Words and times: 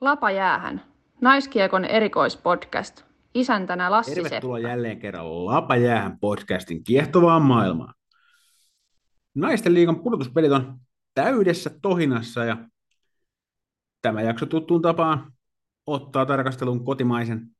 Lapa 0.00 0.30
jäähän. 0.30 0.82
Naiskiekon 1.20 1.84
erikoispodcast. 1.84 3.04
Isäntänä 3.34 3.90
Lassi 3.90 4.14
Tervetuloa 4.14 4.58
Seppä. 4.58 4.68
jälleen 4.68 4.98
kerran 4.98 5.46
Lapa 5.46 5.76
jäähän 5.76 6.18
podcastin 6.18 6.84
kiehtovaan 6.84 7.42
maailmaan. 7.42 7.94
Naisten 9.34 9.74
liigan 9.74 10.00
pudotuspelit 10.00 10.52
on 10.52 10.78
täydessä 11.14 11.70
tohinassa 11.82 12.44
ja 12.44 12.56
tämä 14.02 14.22
jakso 14.22 14.46
tuttuun 14.46 14.82
tapaan 14.82 15.32
ottaa 15.86 16.26
tarkastelun 16.26 16.84
kotimaisen 16.84 17.50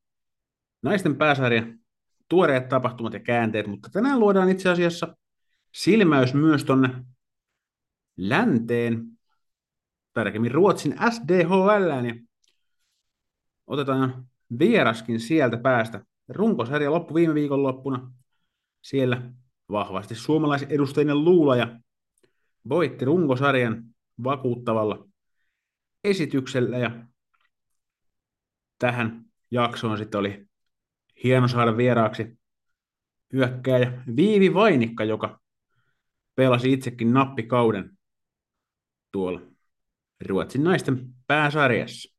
naisten 0.83 1.17
pääsarjan 1.17 1.79
tuoreet 2.29 2.69
tapahtumat 2.69 3.13
ja 3.13 3.21
käänteet, 3.21 3.67
mutta 3.67 3.89
tänään 3.93 4.21
luodaan 4.21 4.49
itse 4.49 4.69
asiassa 4.69 5.17
silmäys 5.75 6.35
myös 6.35 6.65
tonne 6.65 6.89
länteen, 8.17 9.05
tarkemmin 10.13 10.51
Ruotsin 10.51 10.95
SDHL, 11.11 12.07
ja 12.07 12.26
otetaan 13.67 14.27
vieraskin 14.59 15.21
sieltä 15.21 15.57
päästä. 15.57 16.05
Runkosarja 16.29 16.91
loppu 16.91 17.15
viime 17.15 17.35
viikon 17.35 17.63
loppuna. 17.63 18.13
Siellä 18.83 19.31
vahvasti 19.71 20.15
suomalaisedustajien 20.15 21.25
luulaja 21.25 21.81
voitti 22.69 23.05
runkosarjan 23.05 23.85
vakuuttavalla 24.25 25.09
esityksellä 26.05 26.79
ja 26.79 26.91
tähän 28.79 29.25
jaksoon 29.51 29.99
sitten 29.99 30.21
oli 30.21 30.47
hieno 31.25 31.49
saada 31.49 31.77
vieraaksi 31.77 32.39
hyökkääjä 33.33 34.03
Viivi 34.17 34.55
Vainikka, 34.55 35.05
joka 35.05 35.41
pelasi 36.35 36.73
itsekin 36.73 37.13
nappikauden 37.13 37.99
tuolla 39.13 39.41
Ruotsin 40.29 40.65
naisten 40.65 41.15
pääsarjassa. 41.27 42.16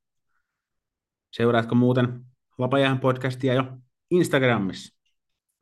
Seuraatko 1.31 1.75
muuten 1.75 2.25
Lapajähän 2.57 2.99
podcastia 2.99 3.53
jo 3.53 3.63
Instagramissa? 4.11 4.97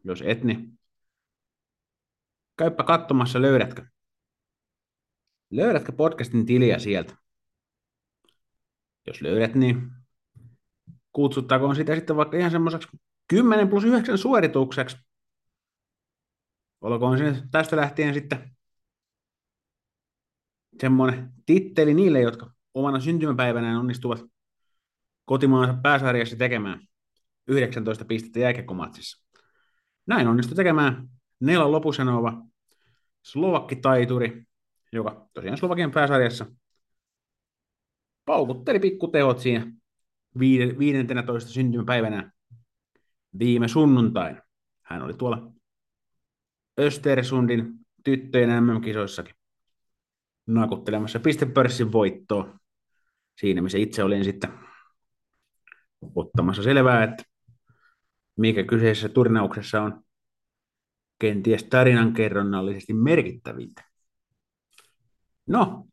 Jos 0.03 0.23
et, 0.25 0.44
niin 0.44 0.80
käyppä 2.58 2.83
katsomassa, 2.83 3.41
löydätkö? 3.41 3.86
Löydätkö 5.49 5.91
podcastin 5.91 6.45
tiliä 6.45 6.80
sieltä? 6.80 7.16
Jos 9.08 9.21
löydät, 9.21 9.55
niin 9.55 9.91
kutsuttakoon 11.11 11.75
sitä 11.75 11.95
sitten 11.95 12.16
vaikka 12.16 12.38
ihan 12.38 12.52
semmoiseksi 12.52 12.88
10 13.27 13.67
plus 13.67 13.83
9 13.83 14.17
suoritukseksi. 14.17 14.97
Olkoon 16.81 17.17
se 17.17 17.43
tästä 17.52 17.75
lähtien 17.75 18.13
sitten 18.13 18.55
semmoinen 20.81 21.33
titteli 21.45 21.93
niille, 21.93 22.21
jotka 22.21 22.52
omana 22.73 22.99
syntymäpäivänään 22.99 23.80
onnistuvat 23.80 24.34
kotimaansa 25.25 25.79
pääsarjassa 25.83 26.35
tekemään 26.35 26.87
19 27.47 28.05
pistettä 28.05 28.39
jääkiekkomatsissa. 28.39 29.25
Näin 30.07 30.27
onnistui 30.27 30.55
tekemään 30.55 31.07
Nela 31.39 31.71
Lopusanova, 31.71 32.41
slovakkitaituri, 33.23 34.43
joka 34.91 35.29
tosiaan 35.33 35.57
Slovakian 35.57 35.91
pääsarjassa 35.91 36.45
paukutteli 38.25 38.79
pikkutehot 38.79 39.39
siinä 39.39 39.71
15. 40.39 41.49
syntymäpäivänä 41.49 42.31
viime 43.39 43.67
sunnuntaina. 43.67 44.41
Hän 44.81 45.01
oli 45.01 45.13
tuolla 45.13 45.51
Östersundin 46.79 47.73
tyttöjen 48.03 48.63
MM-kisoissakin 48.63 49.35
nakuttelemassa 50.47 51.19
pistepörssin 51.19 51.91
voittoa 51.91 52.59
siinä, 53.39 53.61
missä 53.61 53.77
itse 53.77 54.03
olin 54.03 54.23
sitten 54.23 54.64
ottamassa 56.16 56.64
selvää, 56.64 57.03
että 57.03 57.23
mikä 58.38 58.64
kyseisessä 58.64 59.09
turnauksessa 59.09 59.81
on 59.81 60.03
kenties 61.20 61.64
tarinankerronnallisesti 61.64 62.93
merkittävintä. 62.93 63.83
No, 65.48 65.88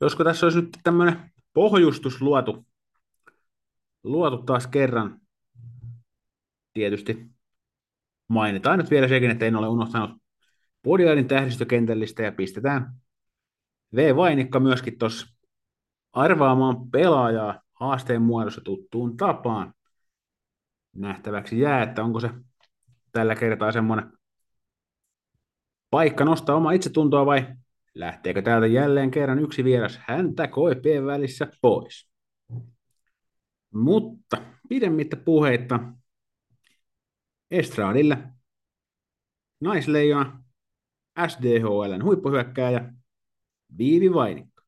josko 0.00 0.24
tässä 0.24 0.46
olisi 0.46 0.60
nyt 0.60 0.78
tämmöinen 0.82 1.32
pohjustus 1.52 2.22
luotu, 2.22 2.66
luotu 4.04 4.42
taas 4.42 4.66
kerran, 4.66 5.20
tietysti 6.72 7.26
mainitaan 8.28 8.78
nyt 8.78 8.90
vielä 8.90 9.08
sekin, 9.08 9.30
että 9.30 9.46
en 9.46 9.56
ole 9.56 9.68
unohtanut 9.68 10.10
Podiaidin 10.82 11.28
tähdistökentällistä 11.28 12.22
ja 12.22 12.32
pistetään 12.32 12.94
V. 13.94 14.16
Vainikka 14.16 14.60
myöskin 14.60 14.98
tuossa 14.98 15.26
arvaamaan 16.12 16.90
pelaajaa 16.90 17.60
haasteen 17.80 18.22
muodossa 18.22 18.60
tuttuun 18.60 19.16
tapaan. 19.16 19.74
Nähtäväksi 20.92 21.60
jää, 21.60 21.82
että 21.82 22.04
onko 22.04 22.20
se 22.20 22.30
tällä 23.12 23.34
kertaa 23.34 23.72
semmoinen 23.72 24.12
paikka 25.90 26.24
nostaa 26.24 26.56
oma 26.56 26.72
itsetuntoa 26.72 27.26
vai 27.26 27.46
lähteekö 27.94 28.42
täältä 28.42 28.66
jälleen 28.66 29.10
kerran 29.10 29.38
yksi 29.38 29.64
vieras 29.64 30.00
häntä 30.02 30.48
koipien 30.48 31.06
välissä 31.06 31.46
pois. 31.62 32.10
Mutta 33.74 34.36
pidemmittä 34.68 35.16
puheitta 35.16 35.80
Estradille 37.50 38.18
naisleijona 39.60 40.42
SDHLn 41.28 42.04
huippuhyökkääjä 42.04 42.92
Viivi 43.78 44.14
Vainikka. 44.14 44.64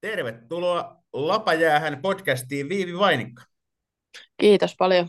Tervetuloa 0.00 1.01
Lapajäähän 1.12 2.02
podcastiin 2.02 2.68
Viivi 2.68 2.98
Vainikka. 2.98 3.42
Kiitos 4.40 4.76
paljon. 4.78 5.08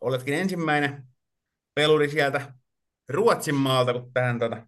Oletkin 0.00 0.34
ensimmäinen 0.34 1.06
peluri 1.74 2.10
sieltä 2.10 2.54
Ruotsin 3.08 3.54
maalta, 3.54 3.92
kun 3.92 4.12
tähän 4.12 4.38
tota, 4.38 4.66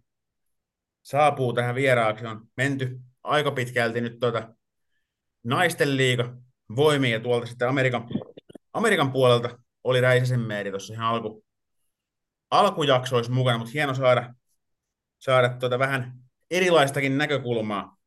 saapuu 1.03 1.53
tähän 1.53 1.75
vieraaksi. 1.75 2.25
On 2.25 2.47
menty 2.57 2.99
aika 3.23 3.51
pitkälti 3.51 4.01
nyt 4.01 4.19
tota, 4.19 4.55
naisten 5.43 5.97
liiga 5.97 6.37
voimiin 6.75 7.13
ja 7.13 7.19
tuolta 7.19 7.45
sitten 7.45 7.69
Amerikan, 7.69 8.07
Amerikan 8.73 9.11
puolelta 9.11 9.59
oli 9.83 10.01
Räisäsen 10.01 10.39
Meeri 10.39 10.69
tuossa 10.69 10.93
ihan 10.93 11.07
alku, 11.07 11.45
alkujaksoissa 12.51 13.31
mukana, 13.31 13.57
mutta 13.57 13.71
hieno 13.73 13.93
saada, 13.93 14.33
saada 15.19 15.49
tuota 15.49 15.79
vähän 15.79 16.13
erilaistakin 16.51 17.17
näkökulmaa 17.17 17.97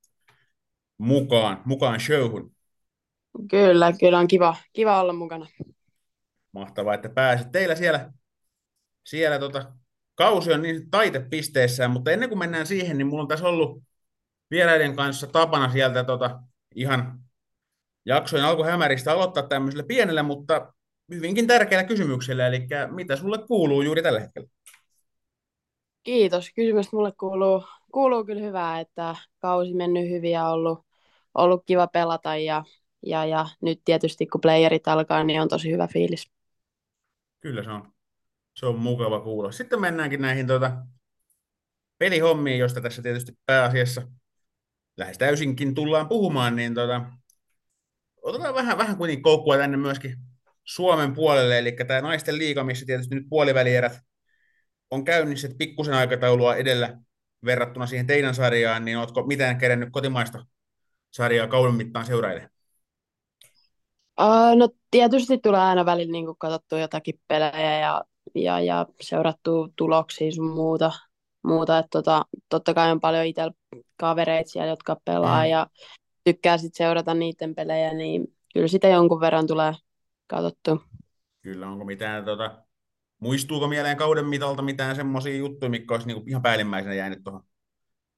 mukaan, 0.98 1.62
mukaan 1.64 2.00
showhun. 2.00 2.52
Kyllä, 3.50 3.92
kyllä 4.00 4.18
on 4.18 4.28
kiva, 4.28 4.56
kiva 4.72 5.00
olla 5.00 5.12
mukana. 5.12 5.46
Mahtavaa, 6.52 6.94
että 6.94 7.08
pääsit. 7.08 7.52
Teillä 7.52 7.74
siellä, 7.74 8.12
siellä 9.04 9.38
tota, 9.38 9.72
kausi 10.14 10.52
on 10.52 10.62
niin 10.62 10.90
taitepisteessään, 10.90 11.90
mutta 11.90 12.10
ennen 12.10 12.28
kuin 12.28 12.38
mennään 12.38 12.66
siihen, 12.66 12.98
niin 12.98 13.06
mulla 13.06 13.22
on 13.22 13.28
tässä 13.28 13.46
ollut 13.48 13.82
vieraiden 14.50 14.96
kanssa 14.96 15.26
tapana 15.26 15.72
sieltä 15.72 16.04
tota, 16.04 16.40
ihan 16.74 17.20
jaksojen 18.06 18.44
alkuhämäristä 18.44 19.12
aloittaa 19.12 19.42
tämmöisellä 19.42 19.84
pienellä, 19.84 20.22
mutta 20.22 20.72
hyvinkin 21.14 21.46
tärkeällä 21.46 21.88
kysymyksellä, 21.88 22.46
eli 22.46 22.66
mitä 22.90 23.16
sulle 23.16 23.38
kuuluu 23.46 23.82
juuri 23.82 24.02
tällä 24.02 24.20
hetkellä? 24.20 24.48
Kiitos. 26.02 26.50
Kysymys 26.54 26.92
mulle 26.92 27.12
kuuluu, 27.12 27.64
kuuluu 27.92 28.24
kyllä 28.24 28.42
hyvää, 28.42 28.80
että 28.80 29.16
kausi 29.38 29.74
mennyt 29.74 30.10
hyvin 30.10 30.30
ja 30.30 30.48
ollut, 30.48 30.85
ollut 31.38 31.62
kiva 31.66 31.86
pelata 31.86 32.36
ja, 32.36 32.64
ja, 33.02 33.24
ja 33.24 33.46
nyt 33.62 33.80
tietysti 33.84 34.26
kun 34.26 34.40
playerit 34.40 34.88
alkaa, 34.88 35.24
niin 35.24 35.40
on 35.40 35.48
tosi 35.48 35.72
hyvä 35.72 35.86
fiilis. 35.86 36.30
Kyllä 37.40 37.62
se 37.62 37.70
on. 37.70 37.92
Se 38.54 38.66
on 38.66 38.78
mukava 38.78 39.20
kuulla. 39.20 39.52
Sitten 39.52 39.80
mennäänkin 39.80 40.20
näihin 40.20 40.46
tuota, 40.46 40.72
pelihommiin, 41.98 42.58
joista 42.58 42.80
tässä 42.80 43.02
tietysti 43.02 43.32
pääasiassa 43.46 44.02
lähes 44.96 45.18
täysinkin 45.18 45.74
tullaan 45.74 46.08
puhumaan, 46.08 46.56
niin 46.56 46.74
tuota, 46.74 47.04
otetaan 48.22 48.54
vähän, 48.54 48.78
vähän 48.78 48.96
kuitenkin 48.96 49.22
koukkua 49.22 49.56
tänne 49.56 49.76
myöskin 49.76 50.16
Suomen 50.64 51.14
puolelle, 51.14 51.58
eli 51.58 51.72
tämä 51.72 52.00
naisten 52.00 52.38
liiga, 52.38 52.64
missä 52.64 52.86
tietysti 52.86 53.14
nyt 53.14 53.26
puolivälierät 53.28 54.00
on 54.90 55.04
käynnissä 55.04 55.48
pikkusen 55.58 55.94
aikataulua 55.94 56.56
edellä 56.56 56.98
verrattuna 57.44 57.86
siihen 57.86 58.06
teidän 58.06 58.34
sarjaan, 58.34 58.84
niin 58.84 58.98
oletko 58.98 59.26
mitään 59.26 59.58
kerennyt 59.58 59.88
kotimaista 59.92 60.46
sarjaa 61.16 61.46
kauden 61.46 61.74
mittaan 61.74 62.06
seuraille? 62.06 62.50
Uh, 64.20 64.56
no 64.56 64.68
tietysti 64.90 65.38
tulee 65.38 65.60
aina 65.60 65.86
välillä 65.86 66.12
niin 66.12 66.36
katsottua 66.38 66.78
jotakin 66.78 67.20
pelejä 67.28 67.78
ja, 67.78 68.04
ja, 68.34 68.60
ja 68.60 68.86
seurattua 69.00 69.68
tuloksia 69.76 70.32
sun 70.32 70.50
muuta. 70.50 70.92
muuta. 71.42 71.78
että 71.78 71.88
tota, 71.90 72.24
totta 72.48 72.74
kai 72.74 72.92
on 72.92 73.00
paljon 73.00 73.26
itsellä 73.26 73.52
kavereita 73.96 74.50
siellä, 74.50 74.68
jotka 74.68 74.96
pelaa 75.04 75.44
mm. 75.44 75.50
ja 75.50 75.66
tykkää 76.24 76.58
sit 76.58 76.74
seurata 76.74 77.14
niiden 77.14 77.54
pelejä, 77.54 77.94
niin 77.94 78.34
kyllä 78.54 78.68
sitä 78.68 78.88
jonkun 78.88 79.20
verran 79.20 79.46
tulee 79.46 79.72
katsottu. 80.26 80.82
Kyllä, 81.42 81.68
onko 81.68 81.84
mitään, 81.84 82.24
tota, 82.24 82.62
muistuuko 83.20 83.68
mieleen 83.68 83.96
kauden 83.96 84.26
mitalta 84.26 84.62
mitään 84.62 84.96
semmoisia 84.96 85.36
juttuja, 85.36 85.70
mitkä 85.70 85.94
olisi 85.94 86.06
niinku 86.06 86.24
ihan 86.26 86.42
päällimmäisenä 86.42 86.94
jäänyt 86.94 87.24
tuohon 87.24 87.44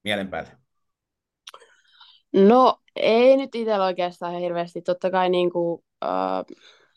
mielen 0.04 0.28
päälle? 0.28 0.67
No 2.32 2.80
ei 2.96 3.36
nyt 3.36 3.54
itsellä 3.54 3.84
oikeastaan 3.84 4.34
hirveästi. 4.34 4.82
Totta 4.82 5.10
kai 5.10 5.28
niin 5.30 5.50
kuin, 5.50 5.82
uh, 6.04 6.56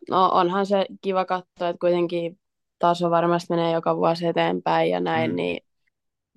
no 0.10 0.30
onhan 0.30 0.66
se 0.66 0.86
kiva 1.02 1.26
katsoa, 1.26 1.70
että 1.70 1.80
kuitenkin 1.80 2.40
taso 2.80 3.10
varmasti 3.10 3.48
menee 3.54 3.72
joka 3.74 3.98
vuosi 3.98 4.28
eteenpäin 4.28 4.90
ja 4.92 5.00
näin, 5.00 5.32
Mm. 5.32 5.36
niin, 5.36 5.66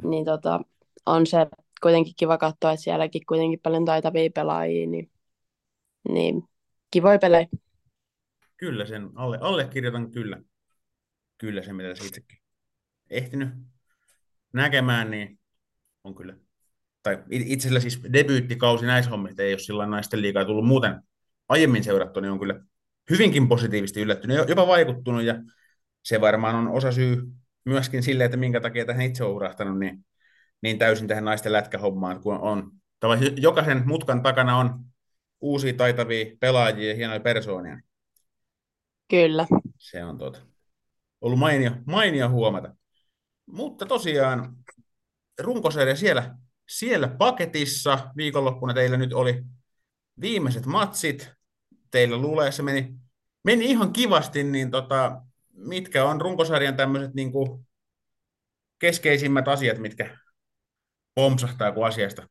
niin 0.04 0.24
tota, 0.24 0.60
on 1.06 1.26
se 1.26 1.46
kuitenkin 1.82 2.14
kiva 2.16 2.38
katsoa, 2.38 2.72
että 2.72 2.82
sielläkin 2.84 3.26
kuitenkin 3.26 3.60
paljon 3.60 3.84
taitavia 3.84 4.30
pelaajia, 4.34 4.86
niin, 4.86 5.10
niin 6.08 6.42
kivoja 6.90 7.18
pelejä. 7.18 7.46
Kyllä 8.56 8.86
sen 8.86 9.10
alle, 9.14 9.38
allekirjoitan 9.40 10.10
kyllä. 10.10 10.40
Kyllä 11.38 11.62
se, 11.62 11.72
mitä 11.72 11.88
tässä 11.88 12.04
itsekin 12.04 12.38
ehtinyt 13.10 13.48
näkemään, 14.52 15.10
niin 15.10 15.40
on 16.04 16.14
kyllä. 16.14 16.36
Tai 17.04 17.18
it- 17.30 17.46
itsellä 17.46 17.80
siis 17.80 18.00
debyyttikausi 18.12 18.86
näissä 18.86 19.10
hommissa 19.10 19.42
ei 19.42 19.52
ole 19.52 19.58
sillä 19.58 19.86
naisten 19.86 20.22
liikaa 20.22 20.44
tullut 20.44 20.66
muuten 20.66 21.00
aiemmin 21.48 21.84
seurattu, 21.84 22.20
niin 22.20 22.32
on 22.32 22.38
kyllä 22.38 22.60
hyvinkin 23.10 23.48
positiivisesti 23.48 24.00
yllättynyt, 24.00 24.36
jo- 24.36 24.44
jopa 24.44 24.66
vaikuttunut, 24.66 25.22
ja 25.22 25.34
se 26.02 26.20
varmaan 26.20 26.54
on 26.54 26.68
osa 26.68 26.92
syy 26.92 27.22
myöskin 27.64 28.02
sille, 28.02 28.24
että 28.24 28.36
minkä 28.36 28.60
takia 28.60 28.84
tähän 28.84 29.02
itse 29.02 29.24
on 29.24 29.30
urahtanut 29.30 29.78
niin, 29.78 30.06
niin 30.62 30.78
täysin 30.78 31.08
tähän 31.08 31.24
naisten 31.24 31.52
lätkähommaan, 31.52 32.20
kun 32.20 32.38
on. 32.38 32.70
Tavallaan 33.00 33.42
jokaisen 33.42 33.82
mutkan 33.86 34.22
takana 34.22 34.56
on 34.56 34.80
uusia 35.40 35.74
taitavia 35.74 36.36
pelaajia 36.40 36.88
ja 36.88 36.94
hienoja 36.94 37.20
persoonia. 37.20 37.80
Kyllä. 39.10 39.46
Se 39.78 40.04
on 40.04 40.18
tuota, 40.18 40.38
ollut 41.20 41.38
mainio, 41.38 41.70
mainio 41.86 42.28
huomata. 42.28 42.74
Mutta 43.46 43.86
tosiaan 43.86 44.56
runkosarja 45.40 45.96
siellä, 45.96 46.36
siellä 46.68 47.08
paketissa. 47.08 48.10
Viikonloppuna 48.16 48.74
teillä 48.74 48.96
nyt 48.96 49.12
oli 49.12 49.42
viimeiset 50.20 50.66
matsit. 50.66 51.32
Teillä 51.90 52.16
luuleessa 52.16 52.62
meni, 52.62 52.94
meni 53.44 53.64
ihan 53.64 53.92
kivasti, 53.92 54.44
niin 54.44 54.70
tota, 54.70 55.22
mitkä 55.52 56.04
on 56.04 56.20
runkosarjan 56.20 56.76
tämmöiset 56.76 57.14
niin 57.14 57.32
keskeisimmät 58.78 59.48
asiat, 59.48 59.78
mitkä 59.78 60.18
pompsahtaa, 61.14 61.72
kun 61.72 61.86
asiasta, 61.86 62.28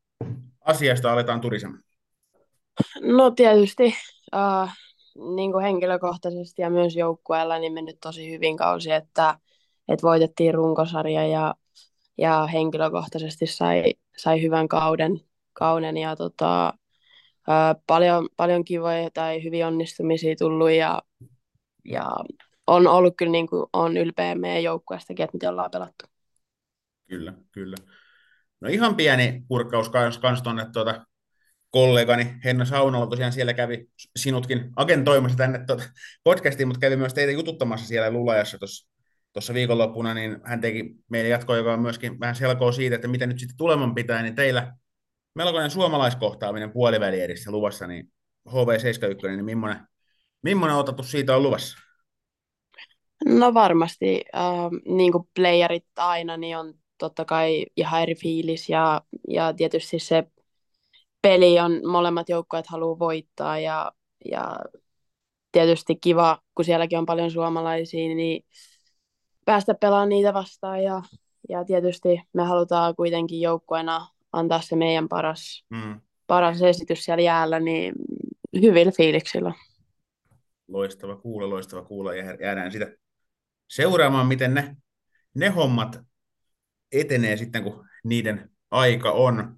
asiasta 0.61 1.13
aletaan 1.13 1.41
turisemaan? 1.41 1.83
No 3.01 3.31
tietysti 3.31 3.95
uh, 4.35 4.69
niin 5.35 5.51
kuin 5.51 5.63
henkilökohtaisesti 5.63 6.61
ja 6.61 6.69
myös 6.69 6.95
joukkueella 6.95 7.59
niin 7.59 7.73
mennyt 7.73 7.97
tosi 8.01 8.31
hyvin 8.31 8.57
kausi, 8.57 8.91
että, 8.91 9.39
että 9.87 10.07
voitettiin 10.07 10.53
runkosarja 10.53 11.27
ja, 11.27 11.55
ja 12.17 12.47
henkilökohtaisesti 12.47 13.47
sai, 13.47 13.93
sai 14.17 14.41
hyvän 14.41 14.67
kauden, 14.67 15.21
kauden 15.53 15.97
ja 15.97 16.15
tota, 16.15 16.73
uh, 17.47 17.83
paljon, 17.87 18.29
paljon 18.37 18.63
kivoja 18.63 19.09
tai 19.13 19.43
hyviä 19.43 19.67
onnistumisia 19.67 20.35
tullut 20.35 20.71
ja, 20.71 21.01
ja 21.85 22.11
on 22.67 22.87
ollut 22.87 23.13
kyllä 23.17 23.31
niin 23.31 23.47
kuin, 23.47 23.65
on 23.73 23.97
ylpeä 23.97 24.35
meidän 24.35 24.63
joukkueestakin, 24.63 25.23
että 25.23 25.35
miten 25.35 25.49
ollaan 25.49 25.71
pelattu. 25.71 26.05
Kyllä, 27.09 27.33
kyllä. 27.51 27.75
No 28.61 28.69
ihan 28.69 28.95
pieni 28.95 29.43
purkaus 29.47 29.89
kans, 29.89 30.17
kans 30.17 30.41
tuonne 30.41 30.65
tuota, 30.73 31.05
kollegani 31.69 32.35
Henna 32.43 32.65
Saunalla, 32.65 33.07
tosiaan 33.07 33.31
siellä 33.31 33.53
kävi 33.53 33.87
sinutkin 34.15 34.71
agentoimassa 34.75 35.37
tänne 35.37 35.65
tuota 35.65 35.83
podcastiin, 36.23 36.67
mutta 36.67 36.79
kävi 36.79 36.95
myös 36.95 37.13
teitä 37.13 37.31
jututtamassa 37.31 37.87
siellä 37.87 38.11
Lulajassa 38.11 38.57
tuossa 38.57 38.92
viikonloppuna, 39.53 40.13
niin 40.13 40.37
hän 40.43 40.61
teki 40.61 40.95
meille 41.09 41.29
jatkoa, 41.29 41.57
joka 41.57 41.73
on 41.73 41.81
myöskin 41.81 42.19
vähän 42.19 42.35
selkoa 42.35 42.71
siitä, 42.71 42.95
että 42.95 43.07
mitä 43.07 43.27
nyt 43.27 43.39
sitten 43.39 43.57
tuleman 43.57 43.95
pitää, 43.95 44.21
niin 44.21 44.35
teillä 44.35 44.73
melkoinen 45.35 45.71
suomalaiskohtaaminen 45.71 46.71
puolivälierissä 46.71 47.51
luvassa, 47.51 47.87
niin 47.87 48.11
HV71, 48.49 49.27
niin 49.27 49.45
millainen, 49.45 49.87
millainen 50.41 50.77
otatus 50.77 51.11
siitä 51.11 51.35
on 51.35 51.43
luvassa? 51.43 51.77
No 53.25 53.53
varmasti, 53.53 54.21
äh, 54.35 54.69
niin 54.85 55.11
kuin 55.11 55.29
playerit 55.35 55.85
aina, 55.97 56.37
niin 56.37 56.57
on 56.57 56.73
totta 56.97 57.25
kai 57.25 57.65
ihan 57.77 58.01
eri 58.01 58.15
fiilis 58.15 58.69
ja, 58.69 59.01
ja 59.27 59.53
tietysti 59.53 59.99
se 59.99 60.23
peli 61.21 61.59
on, 61.59 61.87
molemmat 61.87 62.29
joukkueet 62.29 62.67
haluaa 62.67 62.99
voittaa 62.99 63.59
ja, 63.59 63.91
ja 64.31 64.59
tietysti 65.51 65.95
kiva, 65.95 66.39
kun 66.55 66.65
sielläkin 66.65 66.99
on 66.99 67.05
paljon 67.05 67.31
suomalaisia, 67.31 68.15
niin 68.15 68.45
päästä 69.45 69.73
pelaamaan 69.73 70.09
niitä 70.09 70.33
vastaan 70.33 70.83
ja, 70.83 71.01
ja 71.49 71.65
tietysti 71.65 72.21
me 72.33 72.43
halutaan 72.43 72.95
kuitenkin 72.95 73.41
joukkueena 73.41 74.07
antaa 74.31 74.61
se 74.61 74.75
meidän 74.75 75.09
paras, 75.09 75.65
Mm. 75.69 76.01
paras 76.27 76.61
esitys 76.61 77.05
siellä 77.05 77.21
jäällä, 77.21 77.59
niin 77.59 77.93
hyvillä 78.61 78.91
fiiliksillä. 78.91 79.53
Loistava 80.67 81.15
kuulla, 81.15 81.49
loistava 81.49 81.81
kuulla 81.81 82.15
ja 82.15 82.35
jäädään 82.41 82.71
sitä 82.71 82.91
seuraamaan, 83.69 84.27
miten 84.27 84.53
ne, 84.53 84.77
ne 85.33 85.49
hommat 85.49 85.99
etenee 86.91 87.37
sitten, 87.37 87.63
kun 87.63 87.85
niiden 88.03 88.49
aika 88.71 89.11
on. 89.11 89.55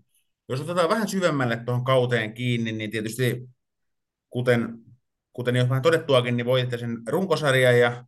Jos 0.50 0.62
otetaan 0.62 0.90
vähän 0.90 1.08
syvemmälle 1.08 1.58
tuohon 1.58 1.84
kauteen 1.84 2.34
kiinni, 2.34 2.72
niin 2.72 2.92
tietysti, 2.92 3.50
kuten, 4.30 4.80
kuten 5.34 5.56
jo 5.56 5.70
vähän 5.70 5.82
todettuakin, 5.82 6.38
niin 6.38 6.46
voitte 6.46 6.78
sen 6.78 6.98
runkosarjan 7.08 7.80
ja 7.80 8.06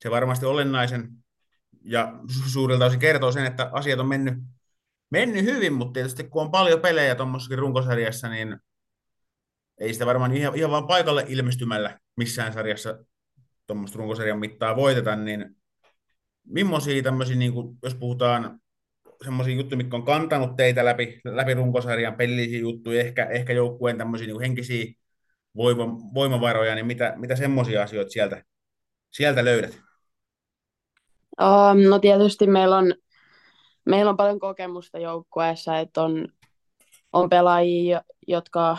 se 0.00 0.10
varmasti 0.10 0.46
olennaisen 0.46 1.08
ja 1.84 2.12
su- 2.22 2.48
suurilta 2.48 2.86
osin 2.86 3.00
kertoo 3.00 3.32
sen, 3.32 3.46
että 3.46 3.70
asiat 3.72 4.00
on 4.00 4.08
mennyt, 4.08 4.34
mennyt 5.10 5.44
hyvin, 5.44 5.72
mutta 5.72 5.92
tietysti 5.92 6.24
kun 6.24 6.42
on 6.42 6.50
paljon 6.50 6.80
pelejä 6.80 7.14
tuommoisessakin 7.14 7.58
runkosarjassa, 7.58 8.28
niin 8.28 8.56
ei 9.78 9.92
sitä 9.92 10.06
varmaan 10.06 10.36
ihan, 10.36 10.56
ihan 10.56 10.70
vaan 10.70 10.86
paikalle 10.86 11.24
ilmestymällä 11.28 11.98
missään 12.16 12.52
sarjassa 12.52 12.98
tuommoista 13.66 13.98
runkosarjan 13.98 14.38
mittaa 14.38 14.76
voiteta, 14.76 15.16
niin 15.16 15.56
millaisia 16.46 17.02
tämmöisiä, 17.02 17.36
niin 17.36 17.52
kuin, 17.52 17.78
jos 17.82 17.94
puhutaan 17.94 18.60
semmoisia 19.24 19.56
juttuja, 19.56 19.76
mitkä 19.76 19.96
on 19.96 20.04
kantanut 20.04 20.56
teitä 20.56 20.84
läpi, 20.84 21.20
läpi 21.24 21.54
runkosarjan, 21.54 22.14
pelillisiä 22.14 22.58
juttuja, 22.58 23.00
ehkä, 23.00 23.24
ehkä 23.24 23.52
joukkueen 23.52 23.98
tämmöisiä 23.98 24.26
niin 24.26 24.40
henkisiä 24.40 24.92
voima, 25.56 25.84
voimavaroja, 26.14 26.74
niin 26.74 26.86
mitä, 26.86 27.14
mitä 27.16 27.36
semmoisia 27.36 27.82
asioita 27.82 28.10
sieltä, 28.10 28.44
sieltä 29.10 29.44
löydät? 29.44 29.83
Um, 31.42 31.88
no 31.88 31.98
tietysti 31.98 32.46
meillä 32.46 32.76
on, 32.76 32.94
meillä 33.86 34.10
on 34.10 34.16
paljon 34.16 34.38
kokemusta 34.38 34.98
joukkueessa, 34.98 35.78
että 35.78 36.02
on, 36.02 36.28
on 37.12 37.28
pelaajia, 37.28 38.02
jotka 38.26 38.78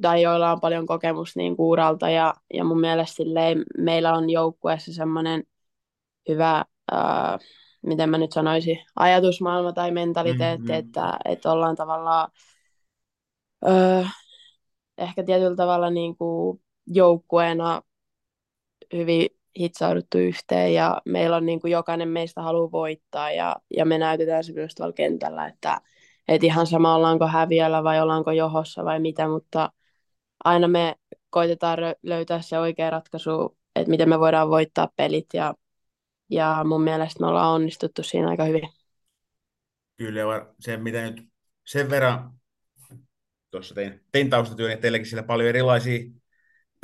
tai 0.00 0.22
joilla 0.22 0.52
on 0.52 0.60
paljon 0.60 0.86
kokemusta 0.86 1.40
niin 1.40 1.56
kuuralta 1.56 2.10
ja, 2.10 2.34
ja 2.54 2.64
mun 2.64 2.80
mielestä 2.80 3.16
silleen, 3.16 3.62
meillä 3.78 4.12
on 4.12 4.30
joukkueessa 4.30 4.92
semmoinen 4.92 5.42
hyvä, 6.28 6.64
ö, 6.92 6.96
miten 7.82 8.10
mä 8.10 8.18
nyt 8.18 8.32
sanoisin, 8.32 8.78
ajatusmaailma 8.96 9.72
tai 9.72 9.90
mentaliteetti, 9.90 10.66
Mm, 10.66 10.72
mm. 10.72 10.78
että, 10.78 11.18
että 11.24 11.52
ollaan 11.52 11.76
tavallaan 11.76 12.30
ö, 13.68 14.06
ehkä 14.98 15.22
tietyllä 15.22 15.56
tavalla 15.56 15.90
niin 15.90 16.16
kuin 16.16 16.60
joukkueena 16.86 17.82
hyvin 18.92 19.28
hitsauduttu 19.60 20.18
yhteen 20.18 20.74
ja 20.74 21.02
meillä 21.04 21.36
on 21.36 21.46
niin 21.46 21.60
kuin 21.60 21.70
jokainen 21.70 22.08
meistä 22.08 22.42
haluaa 22.42 22.72
voittaa 22.72 23.30
ja, 23.30 23.56
ja 23.76 23.84
me 23.84 23.98
näytetään 23.98 24.44
se 24.44 24.52
myös 24.52 24.74
tuolla 24.74 24.92
kentällä, 24.92 25.46
että, 25.46 25.80
että 26.28 26.46
ihan 26.46 26.66
sama 26.66 26.94
ollaanko 26.94 27.26
häviöllä 27.26 27.84
vai 27.84 28.00
ollaanko 28.00 28.32
johossa 28.32 28.84
vai 28.84 29.00
mitä, 29.00 29.28
mutta 29.28 29.72
aina 30.44 30.68
me 30.68 30.94
koitetaan 31.30 31.78
löytää 32.02 32.42
se 32.42 32.58
oikea 32.58 32.90
ratkaisu, 32.90 33.56
että 33.76 33.90
miten 33.90 34.08
me 34.08 34.20
voidaan 34.20 34.50
voittaa 34.50 34.88
pelit 34.96 35.26
ja, 35.32 35.54
ja 36.30 36.64
mun 36.64 36.82
mielestä 36.82 37.20
me 37.20 37.26
ollaan 37.26 37.54
onnistuttu 37.54 38.02
siinä 38.02 38.28
aika 38.28 38.44
hyvin. 38.44 38.68
Kyllä, 39.96 40.46
se 40.60 40.76
mitä 40.76 41.02
nyt 41.02 41.28
sen 41.64 41.90
verran 41.90 42.30
tuossa 43.50 43.74
tein, 43.74 44.00
tein 44.12 44.30
taustatyön, 44.30 44.72
että 44.72 44.82
teilläkin 44.82 45.06
siellä 45.06 45.26
paljon 45.26 45.48
erilaisia 45.48 46.10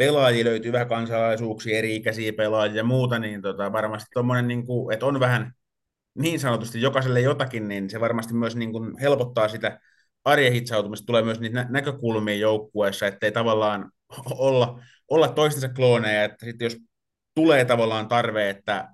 pelaajia 0.01 0.45
löytyy, 0.45 0.73
vähän 0.73 0.89
kansalaisuuksia, 0.89 1.79
eri-ikäisiä 1.79 2.33
pelaajia 2.33 2.77
ja 2.77 2.85
muuta, 2.85 3.19
niin 3.19 3.43
tota, 3.43 3.73
varmasti 3.73 4.09
tuommoinen, 4.13 4.49
niin 4.49 4.65
että 4.93 5.07
on 5.07 5.21
vähän 5.21 5.53
niin 6.15 6.41
sanotusti 6.41 6.83
jokaiselle 6.83 7.21
jotakin, 7.21 7.69
niin 7.69 7.91
se 7.91 8.01
varmasti 8.01 8.35
myös 8.35 8.57
niin 8.57 8.73
kuin 8.73 8.99
helpottaa 8.99 9.49
sitä 9.49 9.81
arjen 10.25 10.53
hitsautumista, 10.53 11.07
tulee 11.07 11.23
myös 11.23 11.41
niitä 11.41 11.63
nä- 11.63 11.71
näkökulmia 11.71 12.35
joukkueessa, 12.35 13.07
ettei 13.07 13.33
tavallaan 13.33 13.93
olla, 14.49 14.83
olla 15.09 15.29
toistensa 15.29 15.69
klooneja, 15.69 16.25
että 16.25 16.47
sitten 16.47 16.67
jos 16.67 16.77
tulee 17.35 17.65
tavallaan 17.65 18.09
tarve, 18.09 18.51
että 18.51 18.89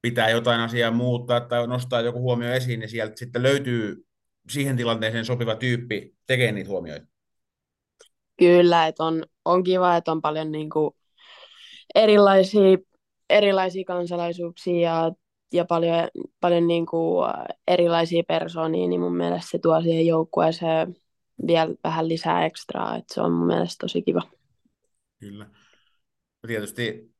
pitää 0.00 0.30
jotain 0.30 0.60
asiaa 0.60 0.90
muuttaa 0.90 1.40
tai 1.40 1.66
nostaa 1.66 2.00
joku 2.00 2.20
huomio 2.20 2.52
esiin, 2.52 2.80
niin 2.80 2.90
sieltä 2.90 3.16
sitten 3.16 3.42
löytyy 3.42 4.06
siihen 4.50 4.76
tilanteeseen 4.76 5.24
sopiva 5.24 5.54
tyyppi 5.54 6.14
tekemään 6.26 6.54
niitä 6.54 6.70
huomioita. 6.70 7.11
Kyllä, 8.42 8.86
että 8.86 9.04
on, 9.04 9.24
on 9.44 9.62
kiva, 9.62 9.96
että 9.96 10.12
on 10.12 10.22
paljon 10.22 10.52
niin 10.52 10.70
kuin 10.70 10.94
erilaisia, 11.94 12.78
erilaisia 13.30 13.84
kansalaisuuksia 13.84 14.80
ja, 14.80 15.12
ja 15.52 15.64
paljon, 15.64 16.08
paljon 16.40 16.66
niin 16.66 16.86
kuin 16.86 17.30
erilaisia 17.68 18.22
persoonia, 18.28 18.88
niin 18.88 19.00
mun 19.00 19.16
mielestä 19.16 19.50
se 19.50 19.58
tuo 19.58 19.82
siihen 19.82 20.06
joukkueeseen 20.06 20.96
vielä 21.46 21.74
vähän 21.84 22.08
lisää 22.08 22.44
ekstraa, 22.44 22.96
että 22.96 23.14
se 23.14 23.20
on 23.20 23.32
mun 23.32 23.46
mielestä 23.46 23.76
tosi 23.80 24.02
kiva. 24.02 24.22
Kyllä. 25.20 25.44
No 26.42 26.46
tietysti 26.46 27.14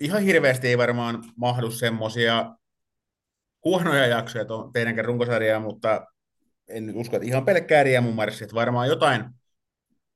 ihan 0.00 0.22
hirveästi 0.22 0.68
ei 0.68 0.78
varmaan 0.78 1.24
mahdu 1.36 1.70
semmoisia 1.70 2.56
huonoja 3.64 4.06
jaksoja 4.06 4.44
teidänkään 4.72 5.04
runkosarjaa, 5.04 5.60
mutta 5.60 6.06
en 6.68 6.96
usko, 6.96 7.16
että 7.16 7.28
ihan 7.28 7.44
pelkkää 7.44 7.82
riemumarssi, 7.82 8.44
että 8.44 8.54
varmaan 8.54 8.88
jotain, 8.88 9.24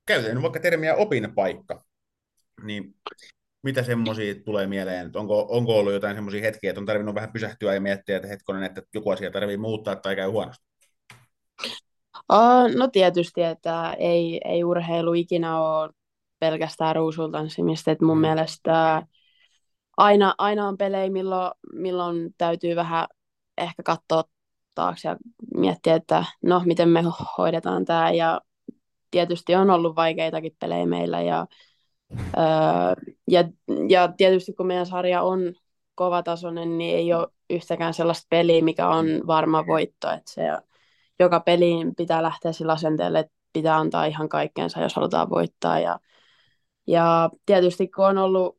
käytetään 0.07 0.41
vaikka 0.41 0.59
termiä 0.59 0.95
opinpaikka, 0.95 1.85
niin 2.63 2.95
mitä 3.63 3.83
semmoisia 3.83 4.35
tulee 4.45 4.67
mieleen? 4.67 5.11
Onko, 5.15 5.47
onko 5.49 5.79
ollut 5.79 5.93
jotain 5.93 6.15
semmoisia 6.15 6.41
hetkiä, 6.41 6.69
että 6.69 6.79
on 6.79 6.85
tarvinnut 6.85 7.15
vähän 7.15 7.31
pysähtyä 7.31 7.73
ja 7.73 7.81
miettiä, 7.81 8.15
että 8.15 8.27
hetkonen, 8.27 8.63
että 8.63 8.81
joku 8.93 9.09
asia 9.09 9.31
tarvii 9.31 9.57
muuttaa 9.57 9.95
tai 9.95 10.15
käy 10.15 10.29
huonosti? 10.29 10.65
No 12.75 12.87
tietysti, 12.91 13.43
että 13.43 13.93
ei, 13.99 14.41
ei 14.45 14.63
urheilu 14.63 15.13
ikinä 15.13 15.61
ole 15.61 15.89
pelkästään 16.39 16.95
ruusultanssimista, 16.95 17.91
että 17.91 18.05
mun 18.05 18.17
mm. 18.17 18.21
mielestä 18.21 19.03
aina, 19.97 20.35
aina 20.37 20.67
on 20.67 20.77
pelejä, 20.77 21.09
milloin, 21.09 21.51
milloin 21.73 22.33
täytyy 22.37 22.75
vähän 22.75 23.07
ehkä 23.57 23.83
katsoa 23.83 24.23
taakse 24.75 25.07
ja 25.07 25.17
miettiä, 25.55 25.95
että 25.95 26.25
no, 26.43 26.61
miten 26.65 26.89
me 26.89 27.03
hoidetaan 27.37 27.85
tämä. 27.85 28.11
Ja 28.11 28.41
tietysti 29.15 29.55
on 29.55 29.69
ollut 29.69 29.95
vaikeitakin 29.95 30.55
pelejä 30.59 30.85
meillä. 30.85 31.21
Ja, 31.21 31.47
öö, 32.13 33.13
ja, 33.27 33.43
ja 33.89 34.13
tietysti 34.17 34.53
kun 34.53 34.67
meidän 34.67 34.85
sarja 34.85 35.21
on 35.21 35.53
kovatasoinen, 35.95 36.77
niin 36.77 36.97
ei 36.97 37.13
ole 37.13 37.27
yhtäkään 37.49 37.93
sellaista 37.93 38.27
peliä, 38.29 38.63
mikä 38.63 38.87
on 38.87 39.05
varma 39.27 39.67
voitto. 39.67 40.09
Että 40.09 40.31
se, 40.31 40.41
joka 41.19 41.39
peliin 41.39 41.95
pitää 41.95 42.23
lähteä 42.23 42.51
sillä 42.51 42.73
asenteelle, 42.73 43.19
että 43.19 43.33
pitää 43.53 43.77
antaa 43.77 44.05
ihan 44.05 44.29
kaikkeensa, 44.29 44.81
jos 44.81 44.95
halutaan 44.95 45.29
voittaa. 45.29 45.79
Ja, 45.79 45.99
ja 46.87 47.29
tietysti 47.45 47.87
kun 47.87 48.05
on 48.05 48.17
ollut, 48.17 48.57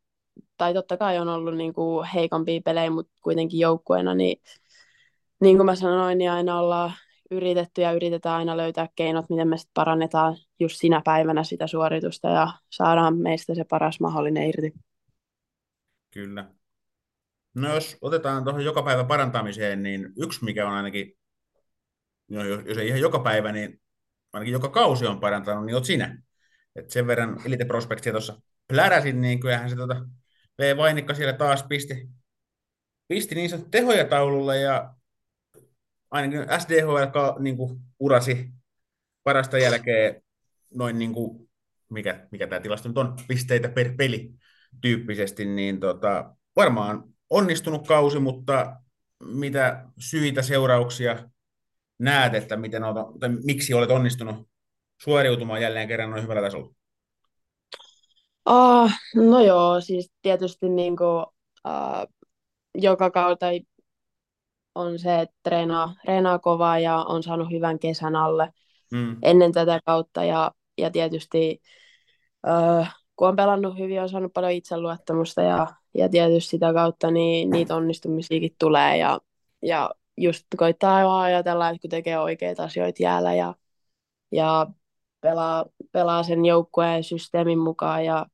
tai 0.56 0.74
totta 0.74 0.96
kai 0.96 1.18
on 1.18 1.28
ollut 1.28 1.56
niin 1.56 1.72
kuin 1.72 2.06
heikompia 2.14 2.60
pelejä, 2.64 2.90
mutta 2.90 3.12
kuitenkin 3.22 3.60
joukkueena, 3.60 4.14
niin 4.14 4.42
niin 5.40 5.56
kuin 5.56 5.66
mä 5.66 5.74
sanoin, 5.74 6.18
niin 6.18 6.30
aina 6.30 6.60
ollaan 6.60 6.92
yritetty 7.30 7.80
ja 7.80 7.92
yritetään 7.92 8.36
aina 8.36 8.56
löytää 8.56 8.88
keinot, 8.96 9.30
miten 9.30 9.48
me 9.48 9.56
sitten 9.56 9.74
parannetaan 9.74 10.36
just 10.60 10.76
sinä 10.76 11.02
päivänä 11.04 11.44
sitä 11.44 11.66
suoritusta 11.66 12.28
ja 12.28 12.52
saadaan 12.70 13.18
meistä 13.18 13.54
se 13.54 13.64
paras 13.64 14.00
mahdollinen 14.00 14.48
irti. 14.48 14.72
Kyllä. 16.10 16.50
No 17.54 17.74
jos 17.74 17.96
otetaan 18.00 18.44
tuohon 18.44 18.64
joka 18.64 18.82
päivä 18.82 19.04
parantamiseen, 19.04 19.82
niin 19.82 20.12
yksi 20.22 20.44
mikä 20.44 20.68
on 20.68 20.72
ainakin, 20.72 21.12
no 22.30 22.44
jos 22.44 22.78
ei 22.78 22.88
ihan 22.88 23.00
joka 23.00 23.18
päivä, 23.18 23.52
niin 23.52 23.80
ainakin 24.32 24.52
joka 24.52 24.68
kausi 24.68 25.06
on 25.06 25.20
parantanut, 25.20 25.66
niin 25.66 25.74
oot 25.74 25.84
sinä. 25.84 26.22
Et 26.76 26.90
sen 26.90 27.06
verran 27.06 27.40
Elite 27.46 27.64
Prospectia 27.64 28.12
tuossa 28.12 28.40
pläräsin, 28.68 29.20
niin 29.20 29.40
kyllähän 29.40 29.70
se 29.70 29.76
tota, 29.76 30.06
V. 30.58 30.76
Vainikka 30.76 31.14
siellä 31.14 31.32
taas 31.32 31.62
pisti, 31.62 32.08
pisti 33.08 33.34
niin 33.34 33.50
sanottu 33.50 33.70
tehoja 33.70 34.04
taululle 34.04 34.58
ja 34.58 34.95
ainakin 36.16 36.60
SDHL 36.60 37.38
niin 37.38 37.56
kuin, 37.56 37.80
urasi 38.00 38.50
parasta 39.24 39.58
jälkeen 39.58 40.22
noin 40.74 40.98
niin 40.98 41.12
kuin, 41.12 41.48
mikä, 41.88 42.28
mikä 42.30 42.46
tämä 42.46 42.60
tilasto 42.60 42.88
nyt 42.88 42.98
on, 42.98 43.16
pisteitä 43.28 43.68
per 43.68 43.94
peli 43.96 44.30
tyyppisesti, 44.80 45.44
niin 45.44 45.80
tota, 45.80 46.34
varmaan 46.56 47.04
onnistunut 47.30 47.86
kausi, 47.86 48.18
mutta 48.18 48.76
mitä 49.24 49.84
syitä, 49.98 50.42
seurauksia 50.42 51.30
näet, 51.98 52.34
että 52.34 52.56
miten 52.56 52.84
olet, 52.84 53.06
tai 53.20 53.28
miksi 53.44 53.74
olet 53.74 53.90
onnistunut 53.90 54.48
suoriutumaan 55.02 55.62
jälleen 55.62 55.88
kerran 55.88 56.10
noin 56.10 56.22
hyvällä 56.22 56.42
tasolla? 56.42 56.74
Oh, 58.46 58.90
no 59.14 59.40
joo, 59.40 59.80
siis 59.80 60.12
tietysti 60.22 60.68
niin 60.68 60.96
kuin, 60.96 61.26
uh, 61.68 62.12
joka 62.74 63.10
kautta 63.10 63.46
on 64.76 64.98
se, 64.98 65.20
että 65.20 65.36
treenaa, 65.42 65.94
treenaa 66.04 66.38
kovaa 66.38 66.78
ja 66.78 66.96
on 66.96 67.22
saanut 67.22 67.50
hyvän 67.50 67.78
kesän 67.78 68.16
alle 68.16 68.52
mm. 68.92 69.16
ennen 69.22 69.52
tätä 69.52 69.80
kautta. 69.84 70.24
Ja, 70.24 70.52
ja 70.78 70.90
tietysti 70.90 71.60
äh, 72.48 72.96
kun 73.16 73.28
on 73.28 73.36
pelannut 73.36 73.78
hyvin, 73.78 74.02
on 74.02 74.08
saanut 74.08 74.32
paljon 74.32 74.52
itseluottamusta 74.52 75.42
ja, 75.42 75.66
ja 75.94 76.08
tietysti 76.08 76.50
sitä 76.50 76.72
kautta 76.72 77.10
niin 77.10 77.50
niitä 77.50 77.76
onnistumisiakin 77.76 78.56
tulee. 78.58 78.96
Ja, 78.96 79.20
ja 79.62 79.90
just 80.16 80.46
koittaa 80.56 80.96
aivan 80.96 81.20
ajatella, 81.20 81.68
että 81.68 81.80
kun 81.80 81.90
tekee 81.90 82.18
oikeita 82.18 82.64
asioita 82.64 83.02
jäällä 83.02 83.34
ja, 83.34 83.54
ja 84.32 84.66
pelaa, 85.20 85.66
pelaa 85.92 86.22
sen 86.22 86.44
joukkueen 86.44 87.04
systeemin 87.04 87.58
mukaan 87.58 88.04
ja, 88.04 88.26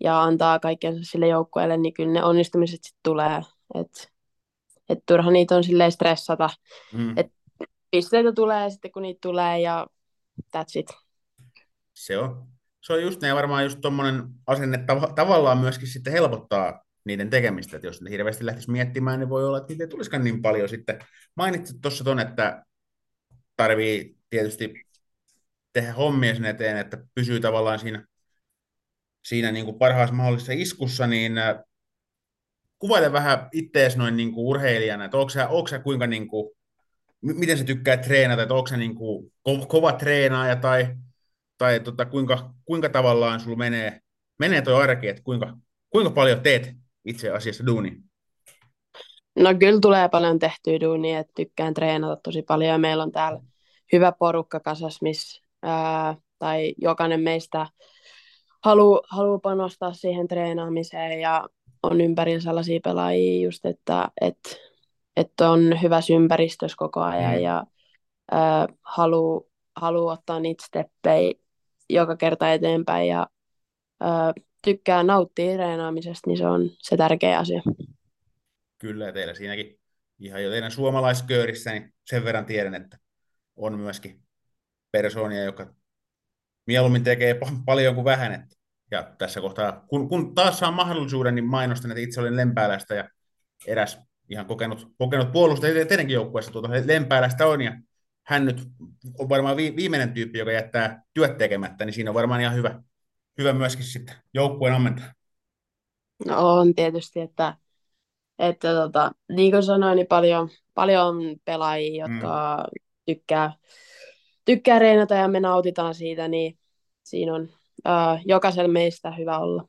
ja 0.00 0.22
antaa 0.22 0.58
kaikkensa 0.58 1.00
sille 1.02 1.28
joukkueelle, 1.28 1.76
niin 1.76 1.94
kyllä 1.94 2.12
ne 2.12 2.24
onnistumiset 2.24 2.80
sitten 2.84 3.00
tulee. 3.02 3.40
Et 3.74 4.12
että 4.88 5.02
turha 5.06 5.30
niitä 5.30 5.56
on 5.56 5.64
silleen 5.64 5.92
stressata. 5.92 6.50
Mm. 6.92 7.18
Että 7.18 7.32
pisteitä 7.90 8.32
tulee 8.32 8.70
sitten 8.70 8.92
kun 8.92 9.02
niitä 9.02 9.18
tulee 9.22 9.60
ja 9.60 9.86
that's 10.56 10.72
it. 10.74 10.86
Se 11.94 12.18
on. 12.18 12.46
Se 12.80 12.92
on 12.92 13.02
just 13.02 13.22
ne, 13.22 13.28
ja 13.28 13.34
varmaan 13.34 13.64
just 13.64 13.80
tuommoinen 13.80 14.22
asenne 14.46 14.76
tav- 14.76 15.14
tavallaan 15.14 15.58
myöskin 15.58 15.88
sitten 15.88 16.12
helpottaa 16.12 16.84
niiden 17.04 17.30
tekemistä, 17.30 17.76
että 17.76 17.86
jos 17.86 18.02
ne 18.02 18.10
hirveästi 18.10 18.46
lähtisi 18.46 18.70
miettimään, 18.70 19.20
niin 19.20 19.28
voi 19.28 19.44
olla, 19.44 19.58
että 19.58 19.68
niitä 19.68 19.84
ei 19.84 19.88
tulisikaan 19.88 20.24
niin 20.24 20.42
paljon 20.42 20.68
sitten. 20.68 20.98
Mainitsit 21.34 21.76
tuossa 21.82 22.04
ton, 22.04 22.20
että 22.20 22.64
tarvii 23.56 24.16
tietysti 24.30 24.86
tehdä 25.72 25.92
hommia 25.92 26.34
sen 26.34 26.44
eteen, 26.44 26.76
että 26.76 26.98
pysyy 27.14 27.40
tavallaan 27.40 27.78
siinä, 27.78 28.06
siinä 29.24 29.52
niin 29.52 29.64
kuin 29.64 29.78
parhaassa 29.78 30.14
mahdollisessa 30.14 30.52
iskussa, 30.52 31.06
niin 31.06 31.32
kuvaile 32.78 33.12
vähän 33.12 33.48
ittees 33.52 33.96
noin 33.96 34.16
niin 34.16 34.32
kuin 34.32 34.46
urheilijana, 34.46 35.04
että 35.04 35.16
onko 35.16 35.30
sä, 35.30 35.48
onko 35.48 35.68
sä 35.68 35.78
kuinka 35.78 36.06
niin 36.06 36.28
kuin, 36.28 36.50
miten 37.20 37.58
sä 37.58 37.64
tykkää 37.64 37.96
treenata, 37.96 38.42
että 38.42 38.54
onko 38.54 38.66
sä 38.66 38.76
niin 38.76 38.94
kuin 38.94 39.32
ko- 39.48 39.66
kova 39.66 39.92
treenaaja 39.92 40.56
tai, 40.56 40.86
tai 41.58 41.80
tota, 41.80 42.04
kuinka, 42.04 42.54
kuinka 42.64 42.88
tavallaan 42.88 43.40
sulla 43.40 43.56
menee, 43.56 44.00
menee 44.38 44.62
toi 44.62 44.82
arki, 44.82 45.08
että 45.08 45.22
kuinka, 45.22 45.56
kuinka 45.90 46.10
paljon 46.10 46.40
teet 46.40 46.74
itse 47.04 47.30
asiassa 47.30 47.66
duuni? 47.66 47.96
No 49.36 49.54
kyllä 49.54 49.80
tulee 49.80 50.08
paljon 50.08 50.38
tehtyä 50.38 50.80
duunia, 50.80 51.18
että 51.18 51.32
tykkään 51.36 51.74
treenata 51.74 52.20
tosi 52.22 52.42
paljon 52.42 52.80
meillä 52.80 53.02
on 53.02 53.12
täällä 53.12 53.40
hyvä 53.92 54.12
porukka 54.12 54.60
kasas, 54.60 55.02
missä 55.02 55.42
tai 56.38 56.74
jokainen 56.78 57.20
meistä 57.20 57.66
haluaa 58.64 59.00
haluu 59.10 59.38
panostaa 59.38 59.92
siihen 59.92 60.28
treenaamiseen 60.28 61.20
ja 61.20 61.48
on 61.82 62.00
ympärillä 62.00 62.40
sellaisia 62.40 62.80
pelaajia 62.84 63.44
just, 63.44 63.66
että, 63.66 64.08
että, 64.20 64.50
että 65.16 65.50
on 65.50 65.82
hyvässä 65.82 66.14
ympäristössä 66.14 66.76
koko 66.78 67.00
ajan 67.00 67.34
mm. 67.34 67.40
ja 67.40 67.64
äh, 68.32 68.76
haluaa 68.82 69.40
haluu 69.76 70.08
ottaa 70.08 70.40
niitä 70.40 70.64
steppejä 70.66 71.32
joka 71.90 72.16
kerta 72.16 72.52
eteenpäin 72.52 73.08
ja 73.08 73.26
äh, 74.02 74.44
tykkää 74.64 75.02
nauttia 75.02 75.54
treenaamisesta, 75.54 76.30
niin 76.30 76.38
se 76.38 76.46
on 76.46 76.70
se 76.78 76.96
tärkeä 76.96 77.38
asia. 77.38 77.62
Kyllä, 78.78 79.12
teillä 79.12 79.34
siinäkin 79.34 79.78
ihan 80.18 80.44
jo 80.44 80.50
teidän 80.50 80.70
suomalaisköörissä, 80.70 81.72
niin 81.72 81.94
sen 82.04 82.24
verran 82.24 82.46
tiedän, 82.46 82.74
että 82.74 82.98
on 83.56 83.78
myöskin 83.78 84.22
persoonia, 84.90 85.44
joka 85.44 85.74
mieluummin 86.66 87.04
tekee 87.04 87.40
paljon 87.66 87.94
kuin 87.94 88.04
vähän, 88.04 88.32
että 88.32 88.55
ja 88.90 89.10
tässä 89.18 89.40
kohtaa, 89.40 89.84
kun, 89.88 90.08
kun 90.08 90.34
taas 90.34 90.58
saa 90.58 90.70
mahdollisuuden, 90.70 91.34
niin 91.34 91.44
mainostan, 91.44 91.90
että 91.90 92.00
itse 92.00 92.20
olen 92.20 92.36
Lempäälästä 92.36 92.94
ja 92.94 93.08
eräs 93.66 93.98
ihan 94.28 94.46
kokenut, 94.46 94.88
kokenut 94.98 95.32
puolustaja 95.32 95.86
teidänkin 95.86 96.14
joukkueessa 96.14 96.52
tuota 96.52 96.68
Lempäälästä 96.84 97.46
on, 97.46 97.62
ja 97.62 97.72
hän 98.26 98.44
nyt 98.44 98.62
on 99.18 99.28
varmaan 99.28 99.56
viimeinen 99.56 100.12
tyyppi, 100.12 100.38
joka 100.38 100.52
jättää 100.52 101.02
työt 101.14 101.36
tekemättä, 101.36 101.84
niin 101.84 101.94
siinä 101.94 102.10
on 102.10 102.14
varmaan 102.14 102.40
ihan 102.40 102.54
hyvä, 102.54 102.82
hyvä 103.38 103.52
myöskin 103.52 103.84
sitten 103.84 104.14
joukkueen 104.34 104.74
ammentaa. 104.74 105.12
No 106.26 106.58
on 106.58 106.74
tietysti, 106.74 107.20
että, 107.20 107.54
että 108.38 108.74
tota, 108.74 109.12
niin 109.32 109.52
kuin 109.52 109.62
sanoin, 109.62 109.96
niin 109.96 110.06
paljon, 110.06 110.48
paljon 110.74 111.16
pelaajia, 111.44 112.06
jotka 112.06 112.56
mm. 112.56 112.82
tykkää, 113.06 113.52
tykkää 114.44 114.78
reenata 114.78 115.14
ja 115.14 115.28
me 115.28 115.40
nautitaan 115.40 115.94
siitä, 115.94 116.28
niin 116.28 116.58
siinä 117.02 117.34
on, 117.34 117.48
uh, 117.84 118.20
jokaisella 118.24 118.68
meistä 118.68 119.10
hyvä 119.10 119.38
olla. 119.38 119.68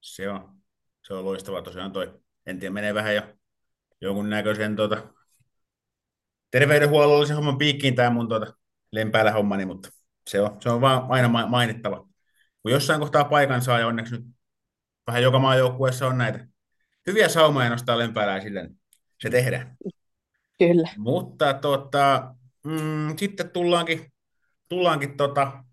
Se 0.00 0.28
on, 0.28 0.56
se 1.06 1.14
on 1.14 1.24
loistavaa 1.24 1.62
tosiaan 1.62 1.92
toi. 1.92 2.20
En 2.46 2.58
tiedä, 2.58 2.72
menee 2.72 2.94
vähän 2.94 3.14
jo 3.14 3.22
jonkun 4.00 4.30
näköisen 4.30 4.76
tuota, 4.76 5.08
terveydenhuollollisen 6.50 7.36
homman 7.36 7.58
piikkiin 7.58 7.94
tämä 7.94 8.10
mun 8.10 8.28
tuota, 8.28 8.54
lempäällä 8.92 9.32
hommani, 9.32 9.64
mutta 9.64 9.88
se 10.30 10.40
on, 10.40 10.56
se 10.60 10.70
on 10.70 10.80
vaan 10.80 11.06
aina 11.08 11.28
mainittava. 11.28 12.08
Kun 12.62 12.72
jossain 12.72 13.00
kohtaa 13.00 13.24
paikan 13.24 13.62
saa, 13.62 13.78
ja 13.78 13.86
onneksi 13.86 14.16
nyt 14.16 14.24
vähän 15.06 15.22
joka 15.22 15.38
maajoukkueessa 15.38 16.06
on 16.06 16.18
näitä 16.18 16.46
hyviä 17.06 17.28
saumoja 17.28 17.70
nostaa 17.70 17.98
lempäällä 17.98 18.40
sille, 18.40 18.62
niin 18.62 18.78
se 19.20 19.30
tehdään. 19.30 19.76
Kyllä. 20.58 20.88
Mutta 20.96 21.54
tota, 21.54 22.34
mm, 22.64 23.16
sitten 23.16 23.50
tullaankin 23.50 24.12
tullaankin 24.68 25.16
tota 25.16 25.64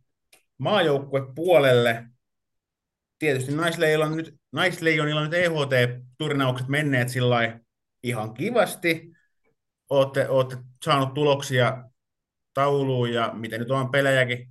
maajoukkue 0.60 1.22
puolelle. 1.36 2.06
Tietysti 3.20 3.56
naisleijonilla 3.56 4.16
nyt, 4.16 4.36
naisleijonilla 4.52 5.24
nyt 5.24 5.34
EHT-turnaukset 5.34 6.68
menneet 6.68 7.10
sillä 7.10 7.60
ihan 8.04 8.34
kivasti. 8.34 9.12
Olette, 9.90 10.28
olette 10.28 10.58
saanut 10.86 11.14
tuloksia 11.14 11.84
tauluun 12.54 13.14
ja 13.14 13.34
miten 13.34 13.60
nyt 13.60 13.72
on 13.72 13.92
pelejäkin 13.92 14.50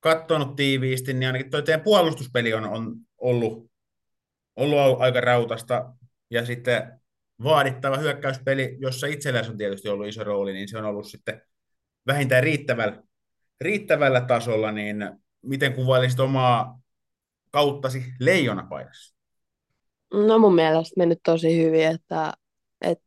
katsonut 0.00 0.56
tiiviisti, 0.56 1.14
niin 1.14 1.26
ainakin 1.26 1.50
tuo 1.50 1.62
teidän 1.62 1.84
puolustuspeli 1.84 2.54
on, 2.54 2.64
on 2.64 2.96
ollut, 3.18 3.70
ollut 4.56 5.00
aika 5.00 5.20
rautasta. 5.20 5.94
Ja 6.30 6.46
sitten 6.46 7.00
vaadittava 7.42 7.96
hyökkäyspeli, 7.96 8.76
jossa 8.80 9.06
itselläsi 9.06 9.50
on 9.50 9.58
tietysti 9.58 9.88
ollut 9.88 10.06
iso 10.06 10.24
rooli, 10.24 10.52
niin 10.52 10.68
se 10.68 10.78
on 10.78 10.84
ollut 10.84 11.06
sitten 11.06 11.42
vähintään 12.06 12.42
riittävällä, 12.42 13.02
riittävällä 13.60 14.20
tasolla, 14.20 14.72
niin 14.72 14.96
miten 15.42 15.72
kuvailisit 15.72 16.20
omaa 16.20 16.80
kauttasi 17.50 18.04
leijonapaidassa? 18.20 19.16
No 20.14 20.38
mun 20.38 20.54
mielestä 20.54 20.94
mennyt 20.98 21.20
tosi 21.24 21.62
hyvin, 21.62 21.86
että, 21.86 22.32
että 22.80 23.04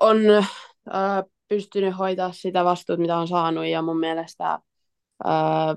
on 0.00 0.18
äh, 0.94 1.24
pystynyt 1.48 1.98
hoitaa 1.98 2.32
sitä 2.32 2.64
vastuuta, 2.64 3.00
mitä 3.00 3.18
on 3.18 3.28
saanut, 3.28 3.66
ja 3.66 3.82
mun 3.82 4.00
mielestä 4.00 4.52
äh, 5.26 5.76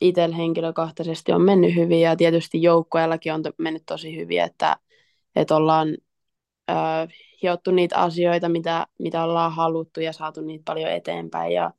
itsellä 0.00 0.36
henkilökohtaisesti 0.36 1.32
on 1.32 1.42
mennyt 1.42 1.74
hyvin, 1.74 2.00
ja 2.00 2.16
tietysti 2.16 2.62
joukkoillakin 2.62 3.32
on 3.32 3.42
mennyt 3.58 3.82
tosi 3.86 4.16
hyvin, 4.16 4.40
että, 4.40 4.76
että 5.36 5.56
ollaan 5.56 5.96
äh, 6.70 7.08
hiottu 7.42 7.70
niitä 7.70 7.96
asioita, 7.96 8.48
mitä, 8.48 8.86
mitä 8.98 9.24
ollaan 9.24 9.52
haluttu, 9.52 10.00
ja 10.00 10.12
saatu 10.12 10.40
niitä 10.40 10.62
paljon 10.64 10.90
eteenpäin, 10.90 11.52
ja, 11.52 11.72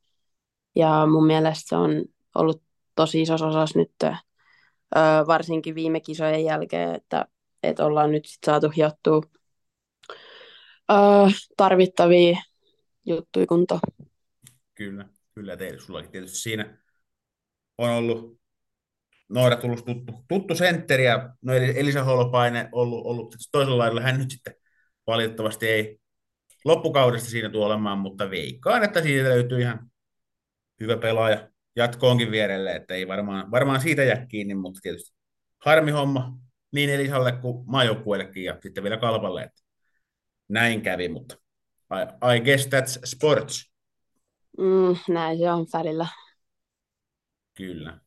ja 0.76 1.06
mun 1.06 1.26
mielestä 1.26 1.68
se 1.68 1.76
on 1.76 2.04
ollut 2.34 2.62
tosi 2.98 3.22
iso 3.22 3.34
osas 3.34 3.74
nyt, 3.74 3.92
äh, 4.04 4.22
varsinkin 5.26 5.74
viime 5.74 6.00
kisojen 6.00 6.44
jälkeen, 6.44 6.94
että, 6.94 7.26
että 7.62 7.84
ollaan 7.84 8.12
nyt 8.12 8.26
sit 8.26 8.44
saatu 8.46 8.68
hiottua 8.68 9.22
äh, 10.90 11.34
tarvittavia 11.56 12.38
juttuja 13.06 13.46
kuntoon. 13.46 13.80
Kyllä, 14.74 15.08
kyllä 15.34 15.56
teille. 15.56 15.80
Sullakin 15.80 16.10
tietysti 16.10 16.38
siinä 16.38 16.78
on 17.78 17.90
ollut 17.90 18.38
Noora 19.28 19.56
tullut 19.56 19.84
tuttu, 19.84 20.24
tuttu 20.28 20.54
sentteri 20.54 21.04
ja 21.04 21.34
no 21.42 21.52
Elisa 21.52 22.04
Holopainen 22.04 22.68
ollut, 22.72 23.06
ollut 23.06 23.34
toisella 23.52 23.78
lailla. 23.78 24.00
Hän 24.00 24.18
nyt 24.18 24.30
sitten 24.30 24.54
valitettavasti 25.06 25.68
ei 25.68 26.00
loppukaudesta 26.64 27.30
siinä 27.30 27.48
tule 27.50 27.66
olemaan, 27.66 27.98
mutta 27.98 28.30
veikkaan, 28.30 28.84
että 28.84 29.02
siitä 29.02 29.28
löytyy 29.28 29.60
ihan 29.60 29.90
hyvä 30.80 30.96
pelaaja 30.96 31.48
jatkoonkin 31.78 32.30
vierelle, 32.30 32.72
että 32.72 32.94
ei 32.94 33.08
varmaan, 33.08 33.50
varmaan 33.50 33.80
siitä 33.80 34.04
jää 34.04 34.26
kiinni, 34.26 34.54
mutta 34.54 34.80
tietysti 34.82 35.16
harmi 35.64 35.90
homma 35.90 36.38
niin 36.72 36.90
Elisalle 36.90 37.32
kuin 37.32 37.64
maajoukkueellekin 37.66 38.44
ja 38.44 38.58
sitten 38.62 38.82
vielä 38.84 38.96
Kalpalle, 38.96 39.42
että 39.42 39.62
näin 40.48 40.82
kävi, 40.82 41.08
mutta 41.08 41.36
I, 41.92 42.36
I 42.36 42.40
guess 42.40 42.66
that's 42.66 43.00
sports. 43.04 43.72
Mm, 44.58 44.96
näin 45.08 45.38
se 45.38 45.50
on 45.50 45.66
välillä. 45.72 46.06
Kyllä. 47.54 48.00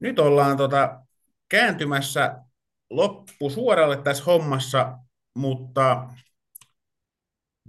Nyt 0.00 0.18
ollaan 0.18 0.56
tota, 0.56 1.06
kääntymässä 1.48 2.44
loppusuoralle 2.90 3.96
tässä 3.96 4.24
hommassa, 4.24 4.98
mutta 5.34 6.08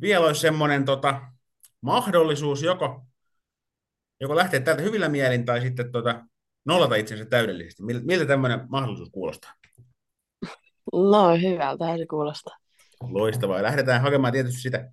vielä 0.01 0.25
olisi 0.25 0.41
semmoinen 0.41 0.85
tota, 0.85 1.21
mahdollisuus 1.81 2.63
joko, 2.63 3.05
joko 4.21 4.35
lähteä 4.35 4.59
täältä 4.59 4.81
hyvillä 4.81 5.09
mielin 5.09 5.45
tai 5.45 5.61
sitten 5.61 5.91
tota, 5.91 6.25
nollata 6.65 6.95
itsensä 6.95 7.25
täydellisesti. 7.25 7.83
Miltä 7.83 8.25
tämmöinen 8.25 8.59
mahdollisuus 8.69 9.09
kuulostaa? 9.09 9.53
No 10.93 11.37
hyvältä 11.41 11.97
se 11.97 12.05
kuulostaa. 12.05 12.57
Loistavaa. 13.01 13.63
Lähdetään 13.63 14.01
hakemaan 14.01 14.33
tietysti 14.33 14.61
sitä, 14.61 14.91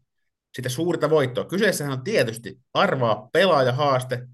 sitä 0.57 0.69
suurta 0.69 1.11
voittoa. 1.11 1.45
Kyseessähän 1.45 1.93
on 1.93 2.05
tietysti 2.05 2.59
arvaa 2.75 3.29
pelaajahaaste. 3.33 4.29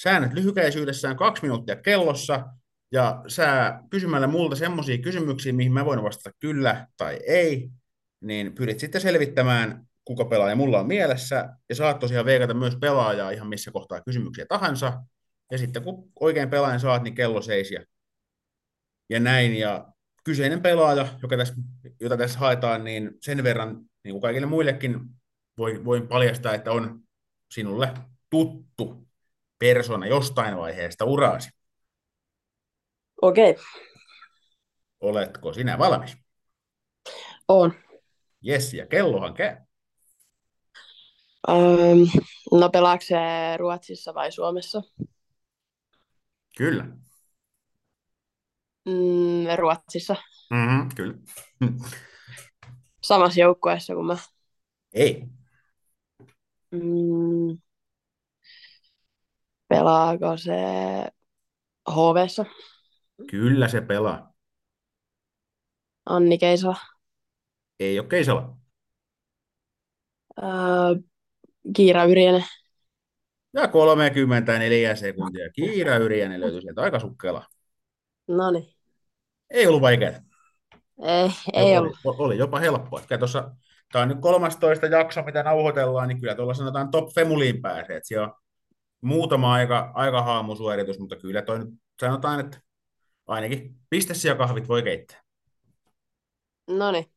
Säännöt 0.00 0.32
lyhykäisyydessään 0.32 1.16
kaksi 1.16 1.42
minuuttia 1.42 1.76
kellossa. 1.76 2.46
Ja 2.92 3.22
sä 3.28 3.80
kysymällä 3.90 4.26
multa 4.26 4.56
semmoisia 4.56 4.98
kysymyksiä, 4.98 5.52
mihin 5.52 5.72
mä 5.72 5.84
voin 5.84 6.02
vastata 6.02 6.36
kyllä 6.40 6.86
tai 6.96 7.20
ei, 7.26 7.70
niin 8.20 8.54
pyrit 8.54 8.78
sitten 8.78 9.00
selvittämään, 9.00 9.86
kuka 10.10 10.24
pelaaja 10.24 10.56
mulla 10.56 10.80
on 10.80 10.86
mielessä. 10.86 11.56
Ja 11.68 11.74
saat 11.74 11.98
tosiaan 11.98 12.26
veikata 12.26 12.54
myös 12.54 12.76
pelaajaa 12.76 13.30
ihan 13.30 13.48
missä 13.48 13.70
kohtaa 13.70 14.00
kysymyksiä 14.00 14.46
tahansa. 14.48 15.02
Ja 15.50 15.58
sitten 15.58 15.82
kun 15.82 16.12
oikein 16.20 16.50
pelaajan 16.50 16.80
saat, 16.80 17.02
niin 17.02 17.14
kello 17.14 17.42
seis 17.42 17.70
ja, 17.70 17.84
ja 19.10 19.20
näin. 19.20 19.56
Ja 19.56 19.86
kyseinen 20.24 20.62
pelaaja, 20.62 21.06
joka 21.22 21.36
tässä, 21.36 21.54
jota 22.00 22.16
tässä 22.16 22.38
haetaan, 22.38 22.84
niin 22.84 23.10
sen 23.20 23.44
verran, 23.44 23.80
niin 24.04 24.12
kuin 24.12 24.20
kaikille 24.20 24.46
muillekin, 24.46 25.00
voi, 25.58 25.84
voin 25.84 26.08
paljastaa, 26.08 26.54
että 26.54 26.72
on 26.72 27.00
sinulle 27.50 27.94
tuttu 28.30 29.08
persona 29.58 30.06
jostain 30.06 30.56
vaiheesta 30.56 31.04
uraasi. 31.04 31.50
Okei. 33.22 33.50
Okay. 33.50 33.64
Oletko 35.00 35.52
sinä 35.52 35.78
valmis? 35.78 36.16
On. 37.48 37.74
Jes, 38.40 38.74
ja 38.74 38.86
kellohan 38.86 39.34
käy. 39.34 39.56
Um, 41.48 42.08
no 42.60 42.70
pelaako 42.70 43.04
se 43.04 43.16
Ruotsissa 43.56 44.14
vai 44.14 44.32
Suomessa? 44.32 44.82
Kyllä. 46.56 46.84
Mm, 48.84 49.56
Ruotsissa. 49.56 50.16
Mm-hmm, 50.50 50.88
kyllä. 50.96 51.14
Samassa 53.02 53.40
joukkueessa 53.40 53.94
kuin 53.94 54.06
mä. 54.06 54.16
Ei. 54.92 55.26
Mm, 56.70 57.58
pelaako 59.68 60.36
se 60.36 60.52
HVssa? 61.90 62.44
Kyllä 63.30 63.68
se 63.68 63.80
pelaa. 63.80 64.32
Anni 66.06 66.38
Keisala? 66.38 66.76
Ei 67.80 67.98
ole 67.98 68.08
Keisala. 68.08 68.56
Öö, 70.38 71.09
Kiira 71.76 72.04
Yrjänen? 72.04 72.44
Ja 73.54 73.68
34 73.68 74.96
sekuntia. 74.96 75.50
Kiira 75.50 75.96
Yrjänen 75.96 76.40
löytyi 76.40 76.62
sieltä 76.62 76.82
aika 76.82 76.98
sukkela. 76.98 77.44
No 78.28 78.50
niin. 78.50 78.74
Ei 79.50 79.66
ollut 79.66 79.80
vaikeaa. 79.80 80.12
Ei, 81.02 81.30
ei 81.52 81.64
oli, 81.64 81.76
ollut. 81.76 81.96
Oli 82.04 82.38
jopa 82.38 82.58
helppoa. 82.58 83.02
Tuossa, 83.18 83.50
tämä 83.92 84.02
on 84.02 84.08
nyt 84.08 84.20
13 84.20 84.86
jakso, 84.86 85.22
mitä 85.22 85.42
nauhoitellaan, 85.42 86.08
niin 86.08 86.20
kyllä 86.20 86.34
tuolla 86.34 86.54
sanotaan 86.54 86.90
top 86.90 87.14
femuliin 87.14 87.62
pääsee. 87.62 87.96
Että 87.96 88.08
siellä 88.08 88.26
on 88.26 88.34
muutama 89.00 89.52
aika, 89.52 89.90
aika 89.94 90.22
haamusuoritus, 90.22 90.98
mutta 90.98 91.16
kyllä 91.16 91.42
toi 91.42 91.58
nyt 91.58 91.68
sanotaan, 92.00 92.40
että 92.40 92.60
ainakin 93.26 93.76
pistessä 93.90 94.28
ja 94.28 94.34
kahvit 94.34 94.68
voi 94.68 94.82
keittää. 94.82 95.22
No 96.66 96.92
niin. 96.92 97.12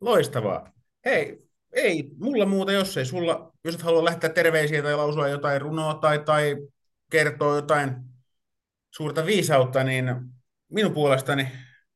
Loistavaa. 0.00 0.72
Hei, 1.04 1.47
ei 1.72 2.10
mulla 2.18 2.46
muuta, 2.46 2.72
jos 2.72 2.96
ei 2.96 3.04
sulla, 3.06 3.52
jos 3.64 3.74
et 3.74 3.82
halua 3.82 4.04
lähteä 4.04 4.30
terveisiä 4.30 4.82
tai 4.82 4.96
lausua 4.96 5.28
jotain 5.28 5.60
runoa 5.60 5.94
tai, 5.94 6.18
tai 6.18 6.56
kertoa 7.10 7.56
jotain 7.56 7.96
suurta 8.90 9.26
viisautta, 9.26 9.84
niin 9.84 10.06
minun 10.68 10.92
puolestani 10.92 11.48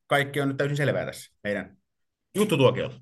kaikki 0.07 0.41
on 0.41 0.47
nyt 0.47 0.57
täysin 0.57 0.77
selvää 0.77 1.05
tässä 1.05 1.31
meidän 1.43 1.77
juttutuokiolla. 2.35 2.95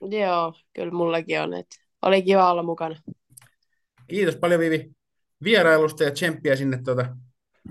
Joo, 0.00 0.54
kyllä 0.72 0.92
mullakin 0.92 1.40
on. 1.40 1.54
Että 1.54 1.76
oli 2.02 2.22
kiva 2.22 2.50
olla 2.50 2.62
mukana. 2.62 2.96
Kiitos 4.06 4.36
paljon 4.36 4.60
Vivi 4.60 4.90
vierailusta 5.44 6.04
ja 6.04 6.10
tsemppiä 6.10 6.56
sinne 6.56 6.82
tuota 6.82 7.16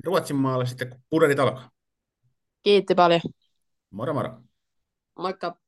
Ruotsin 0.05 0.35
maalle 0.35 0.65
sitten, 0.65 0.89
kun 0.89 1.01
puderit 1.09 1.39
alkaa. 1.39 1.71
Kiitti 2.63 2.95
paljon. 2.95 3.21
Moro 3.91 4.13
moro. 4.13 4.41
Moikka. 5.19 5.66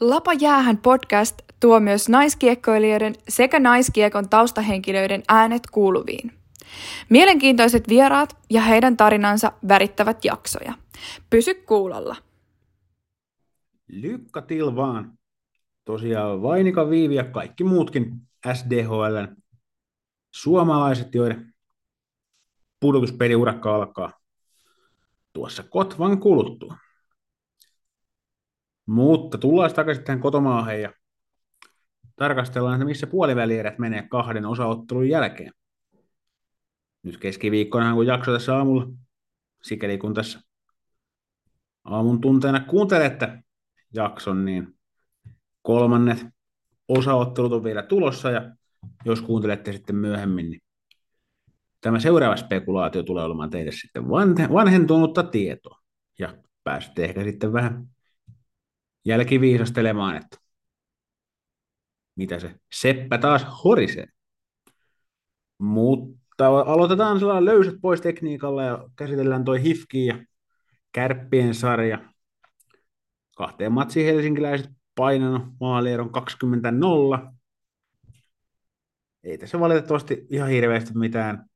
Lapa 0.00 0.32
jäähän 0.32 0.78
podcast 0.78 1.42
tuo 1.60 1.80
myös 1.80 2.08
naiskiekkoilijoiden 2.08 3.14
sekä 3.28 3.58
naiskiekon 3.58 4.28
taustahenkilöiden 4.28 5.22
äänet 5.28 5.62
kuuluviin. 5.72 6.32
Mielenkiintoiset 7.08 7.88
vieraat 7.88 8.36
ja 8.50 8.62
heidän 8.62 8.96
tarinansa 8.96 9.52
värittävät 9.68 10.24
jaksoja. 10.24 10.74
Pysy 11.30 11.54
kuulolla. 11.54 12.16
Lykka 13.88 14.42
til 14.42 14.76
vaan. 14.76 15.18
Tosiaan 15.84 16.42
Vainika 16.42 16.90
Viivi 16.90 17.14
ja 17.14 17.24
kaikki 17.24 17.64
muutkin 17.64 18.12
SDHL 18.54 19.16
suomalaiset, 20.30 21.14
joiden 21.14 21.54
pudotuspeliurakka 22.80 23.74
alkaa 23.74 24.12
tuossa 25.32 25.62
Kotvan 25.62 26.20
kuluttua. 26.20 26.76
Mutta 28.88 29.38
tullaan 29.38 29.74
takaisin 29.74 30.04
tähän 30.04 30.20
kotomaahan 30.20 30.80
ja 30.80 30.92
tarkastellaan, 32.16 32.74
että 32.74 32.84
missä 32.84 33.06
puolivälierät 33.06 33.78
menee 33.78 34.08
kahden 34.08 34.46
osaottelun 34.46 35.08
jälkeen. 35.08 35.52
nyt 37.02 37.18
keskiviikkona, 37.18 37.94
kun 37.94 38.06
jakso 38.06 38.32
tässä 38.32 38.56
aamulla, 38.56 38.86
sikäli 39.62 39.98
kun 39.98 40.14
tässä 40.14 40.40
aamun 41.84 42.20
tunteena 42.20 42.60
kuuntelette 42.60 43.38
jakson, 43.94 44.44
niin 44.44 44.78
kolmannet 45.62 46.26
osaottelut 46.88 47.52
on 47.52 47.64
vielä 47.64 47.82
tulossa, 47.82 48.30
ja 48.30 48.56
jos 49.04 49.22
kuuntelette 49.22 49.72
sitten 49.72 49.96
myöhemmin, 49.96 50.50
niin 50.50 50.60
tämä 51.80 52.00
seuraava 52.00 52.36
spekulaatio 52.36 53.02
tulee 53.02 53.24
olemaan 53.24 53.50
teille 53.50 53.72
sitten 53.72 54.08
vanhentunutta 54.52 55.22
tietoa, 55.22 55.78
ja 56.18 56.34
pääsette 56.64 57.04
ehkä 57.04 57.24
sitten 57.24 57.52
vähän 57.52 57.88
jälkiviisastelemaan, 59.08 60.16
että 60.16 60.36
mitä 62.16 62.38
se 62.38 62.54
Seppä 62.72 63.18
taas 63.18 63.46
horisee. 63.64 64.06
Mutta 65.58 66.48
aloitetaan 66.48 67.18
sellainen 67.18 67.44
löysät 67.44 67.74
pois 67.82 68.00
tekniikalla 68.00 68.62
ja 68.62 68.88
käsitellään 68.96 69.44
toi 69.44 69.62
Hifki 69.62 70.06
ja 70.06 70.24
Kärppien 70.92 71.54
sarja. 71.54 72.14
Kahteen 73.36 73.72
matsiin 73.72 74.06
helsinkiläiset 74.06 74.70
painanut 74.94 75.42
maalieron 75.60 76.10
20-0. 77.18 77.32
Ei 79.24 79.38
tässä 79.38 79.60
valitettavasti 79.60 80.26
ihan 80.30 80.48
hirveästi 80.48 80.98
mitään 80.98 81.46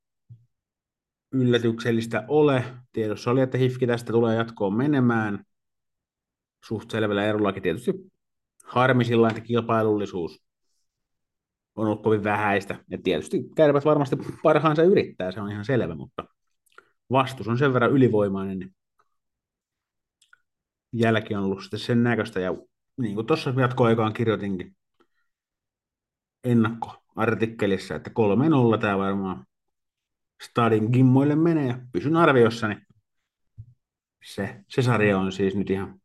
yllätyksellistä 1.33 2.25
ole. 2.29 2.65
Tiedossa 2.93 3.31
oli, 3.31 3.41
että 3.41 3.59
Hifki 3.59 3.87
tästä 3.87 4.13
tulee 4.13 4.37
jatkoon 4.37 4.75
menemään. 4.75 5.45
Suht 6.65 6.91
selvällä 6.91 7.25
erollakin 7.25 7.63
tietysti 7.63 7.93
harmi 8.65 9.05
sillä 9.05 9.29
että 9.29 9.41
kilpailullisuus 9.41 10.43
on 11.75 11.87
ollut 11.87 12.03
kovin 12.03 12.25
vähäistä. 12.25 12.85
Ja 12.91 12.99
tietysti 13.05 13.45
kärpät 13.57 13.85
varmasti 13.85 14.17
parhaansa 14.43 14.83
yrittää, 14.83 15.33
se 15.33 15.41
on 15.41 15.51
ihan 15.51 15.65
selvä, 15.65 15.95
mutta 15.95 16.25
vastus 17.11 17.49
on 17.49 17.59
sen 17.59 17.73
verran 17.73 17.93
ylivoimainen, 17.93 18.59
niin 18.59 18.75
jälki 20.93 21.35
on 21.35 21.45
ollut 21.45 21.63
sitten 21.63 21.81
sen 21.81 22.03
näköistä. 22.03 22.41
Ja 22.41 22.55
niin 22.97 23.15
kuin 23.15 23.27
tuossa 23.27 23.55
jatkoaikaan 23.57 24.13
kirjoitinkin 24.13 24.77
ennakkoartikkelissa, 26.45 27.95
että 27.95 28.11
3-0 28.77 28.79
tämä 28.81 28.99
varmaan 28.99 29.47
Stadin 30.43 30.89
gimmoille 30.93 31.37
menee 31.37 31.67
ja 31.67 31.79
pysyn 31.93 32.17
arviossa, 32.17 32.69
niin 32.69 32.87
se, 34.25 34.65
se 34.69 34.83
sarja 34.83 35.19
on 35.19 35.33
siis 35.33 35.55
nyt 35.57 35.71
ihan 35.71 36.02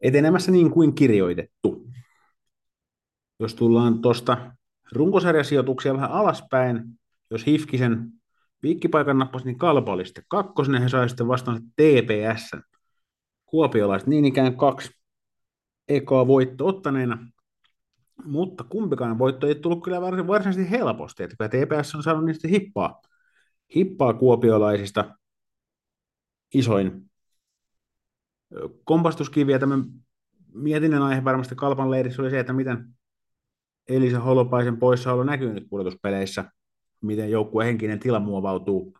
etenemässä 0.00 0.52
niin 0.52 0.70
kuin 0.70 0.94
kirjoitettu. 0.94 1.86
Jos 3.40 3.54
tullaan 3.54 4.00
tuosta 4.00 4.52
runkosarjasijoituksia 4.92 5.94
vähän 5.94 6.10
alaspäin, 6.10 6.84
jos 7.30 7.46
Hifkisen 7.46 8.12
viikkipaikan 8.62 9.18
nappasi, 9.18 9.44
niin 9.44 9.58
Kalpa 9.58 9.92
oli 9.92 10.06
sitten 10.06 10.24
kakkosen, 10.28 10.82
he 10.82 10.88
sai 10.88 11.08
sitten 11.08 11.28
vastaan 11.28 11.62
TPS. 11.62 12.50
Kuopiolaiset 13.46 14.08
niin 14.08 14.24
ikään 14.24 14.56
kaksi 14.56 14.90
ekoa 15.88 16.26
voitto 16.26 16.66
ottaneena, 16.66 17.28
mutta 18.24 18.64
kumpikaan 18.64 19.18
voitto 19.18 19.46
ei 19.46 19.54
tullut 19.54 19.84
kyllä 19.84 20.00
varsinaisesti 20.00 20.70
helposti, 20.70 21.22
että 21.22 21.48
TPS 21.48 21.94
on 21.94 22.02
saanut 22.02 22.24
niistä 22.24 22.48
hippaa, 22.48 23.00
hippaa 23.74 24.14
kuopiolaisista 24.14 25.16
isoin 26.54 27.10
kompastuskivi 28.84 29.52
ja 29.52 29.58
tämän 29.58 29.84
mietinnän 30.52 31.02
aihe 31.02 31.24
varmasti 31.24 31.54
Kalpan 31.54 31.90
leirissä 31.90 32.22
oli 32.22 32.30
se, 32.30 32.40
että 32.40 32.52
miten 32.52 32.94
Elisa 33.88 34.20
Holopaisen 34.20 34.76
poissaolo 34.76 35.24
näkyy 35.24 35.52
nyt 35.52 35.66
pudotuspeleissä, 35.70 36.44
miten 37.00 37.30
joukkueen 37.30 37.66
henkinen 37.66 37.98
tila 37.98 38.20
muovautuu 38.20 38.98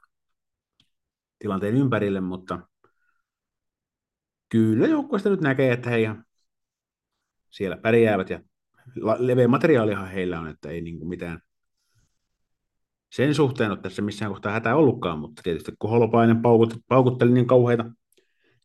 tilanteen 1.39 1.77
ympärille, 1.77 2.21
mutta 2.21 2.61
kyllä 4.49 4.87
joukkueesta 4.87 5.29
nyt 5.29 5.41
näkee, 5.41 5.73
että 5.73 5.91
he 5.91 6.01
ihan 6.01 6.25
siellä 7.51 7.77
pärjäävät 7.77 8.31
ja 8.31 8.41
leveä 9.19 9.49
materiaalihan 9.49 10.11
heillä 10.11 10.41
on, 10.41 10.49
että 10.49 10.69
ei 10.69 10.81
niin 10.81 11.09
mitään 11.09 11.41
sen 13.13 13.35
suhteen 13.35 13.71
ole 13.71 13.79
tässä 13.81 14.03
missään 14.03 14.31
kohtaa 14.31 14.53
hätää 14.53 14.77
ollutkaan, 14.77 15.19
mutta 15.19 15.43
tietysti 15.43 15.73
kun 15.79 15.91
Holopainen 15.91 16.43
paukut, 16.43 16.75
paukutteli 16.89 17.33
niin 17.33 17.47
kauheita 17.47 17.85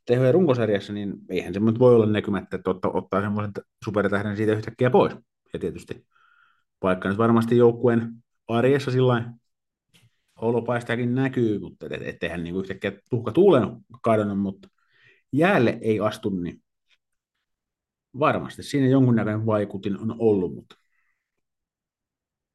tehoja 0.05 0.31
runkosarjassa, 0.31 0.93
niin 0.93 1.13
eihän 1.29 1.53
se 1.53 1.61
voi 1.61 1.95
olla 1.95 2.05
näkymättä, 2.05 2.55
että 2.55 2.69
ottaa, 2.69 2.91
ottaa 2.93 3.21
semmoisen 3.21 3.51
supertähden 3.85 4.37
siitä 4.37 4.53
yhtäkkiä 4.53 4.89
pois. 4.89 5.13
Ja 5.53 5.59
tietysti 5.59 6.07
vaikka 6.83 7.09
nyt 7.09 7.17
varmasti 7.17 7.57
joukkueen 7.57 8.11
arjessa 8.47 8.91
sillä 8.91 9.33
holopaistakin 10.41 11.15
näkyy, 11.15 11.59
mutta 11.59 11.85
et, 11.89 12.01
etteihän 12.01 12.43
niin 12.43 12.55
yhtäkkiä 12.55 12.91
tuhka 13.09 13.31
tuulen 13.31 13.67
kadonnut, 14.01 14.39
mutta 14.39 14.67
jäälle 15.31 15.77
ei 15.81 15.99
astu, 15.99 16.29
niin 16.29 16.63
varmasti 18.19 18.63
siinä 18.63 18.87
jonkunnäköinen 18.87 19.45
vaikutin 19.45 19.99
on 19.99 20.15
ollut, 20.19 20.55
mutta 20.55 20.75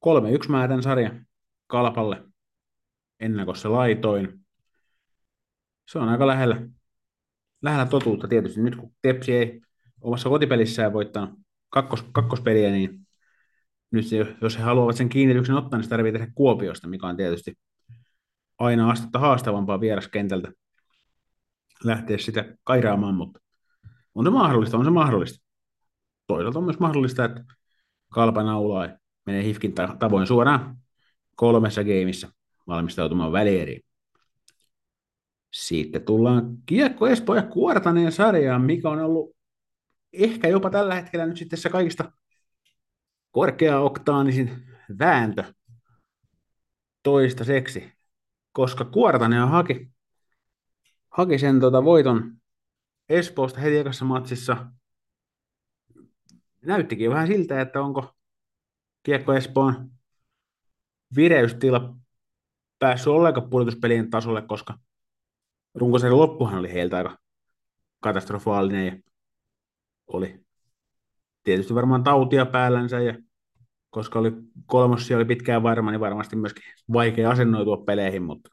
3-1 0.06 0.48
mä 0.48 0.68
tämän 0.68 0.82
sarja 0.82 1.10
Kalpalle 1.66 2.24
ennakossa 3.20 3.72
laitoin. 3.72 4.46
Se 5.88 5.98
on 5.98 6.08
aika 6.08 6.26
lähellä, 6.26 6.68
lähellä 7.62 7.86
totuutta 7.86 8.28
tietysti. 8.28 8.60
Nyt 8.60 8.76
kun 8.76 8.92
Tepsi 9.02 9.32
ei 9.32 9.60
omassa 10.00 10.28
kotipelissään 10.28 10.92
voittanut 10.92 11.30
kakkos, 11.68 12.02
kakkospeliä, 12.12 12.70
niin 12.70 13.06
nyt 13.90 14.06
se, 14.06 14.36
jos 14.40 14.58
he 14.58 14.62
haluavat 14.62 14.96
sen 14.96 15.08
kiinnityksen 15.08 15.54
ottaa, 15.54 15.78
niin 15.78 15.84
se 15.84 15.90
tarvitsee 15.90 16.18
tehdä 16.18 16.32
Kuopiosta, 16.34 16.88
mikä 16.88 17.06
on 17.06 17.16
tietysti 17.16 17.54
aina 18.58 18.90
astetta 18.90 19.18
haastavampaa 19.18 19.80
vieraskentältä 19.80 20.52
lähteä 21.84 22.18
sitä 22.18 22.56
kairaamaan, 22.64 23.14
mutta 23.14 23.40
on 24.14 24.24
se 24.24 24.30
mahdollista, 24.30 24.78
on 24.78 24.84
se 24.84 24.90
mahdollista. 24.90 25.46
Toisaalta 26.26 26.58
on 26.58 26.64
myös 26.64 26.78
mahdollista, 26.78 27.24
että 27.24 27.44
kalpa 28.12 28.42
naulaa 28.42 28.88
menee 29.26 29.44
Hifkin 29.44 29.74
tavoin 29.98 30.26
suoraan 30.26 30.76
kolmessa 31.36 31.84
gameissa 31.84 32.32
valmistautumaan 32.66 33.32
välieriin. 33.32 33.85
Sitten 35.56 36.04
tullaan 36.04 36.58
Kiekko 36.66 37.06
Espoo 37.06 37.34
ja 37.34 37.42
Kuortaneen 37.42 38.12
sarjaan, 38.12 38.62
mikä 38.62 38.90
on 38.90 39.00
ollut 39.00 39.36
ehkä 40.12 40.48
jopa 40.48 40.70
tällä 40.70 40.94
hetkellä 40.94 41.26
nyt 41.26 41.36
sitten 41.36 41.58
se 41.58 41.68
kaikista 41.68 42.12
korkea-oktaanisin 43.30 44.66
vääntö 44.98 45.44
toistaiseksi, 47.02 47.92
koska 48.52 48.84
Kuortanen 48.84 49.48
haki, 49.48 49.90
haki 51.08 51.38
sen 51.38 51.60
tota 51.60 51.84
voiton 51.84 52.36
Espoosta 53.08 53.60
heti 53.60 53.78
ekassa 53.78 54.04
matsissa. 54.04 54.66
Näyttikin 56.62 57.10
vähän 57.10 57.26
siltä, 57.26 57.60
että 57.60 57.82
onko 57.82 58.16
Kiekko 59.02 59.32
Espoon 59.32 59.90
vireystila 61.16 61.96
päässyt 62.78 63.06
ollenkaan 63.06 63.50
pudotuspelien 63.50 64.10
tasolle, 64.10 64.42
koska 64.42 64.78
runkosarjan 65.76 66.18
loppuhan 66.18 66.58
oli 66.58 66.72
heiltä 66.72 66.96
aika 66.96 67.18
katastrofaalinen 68.00 68.86
ja 68.86 68.96
oli 70.06 70.40
tietysti 71.42 71.74
varmaan 71.74 72.04
tautia 72.04 72.46
päällänsä 72.46 73.00
ja 73.00 73.14
koska 73.90 74.18
oli 74.18 74.32
kolmossia 74.66 75.16
oli 75.16 75.24
pitkään 75.24 75.62
varma, 75.62 75.90
niin 75.90 76.00
varmasti 76.00 76.36
myöskin 76.36 76.64
vaikea 76.92 77.30
asennoitua 77.30 77.76
peleihin, 77.76 78.22
mutta 78.22 78.50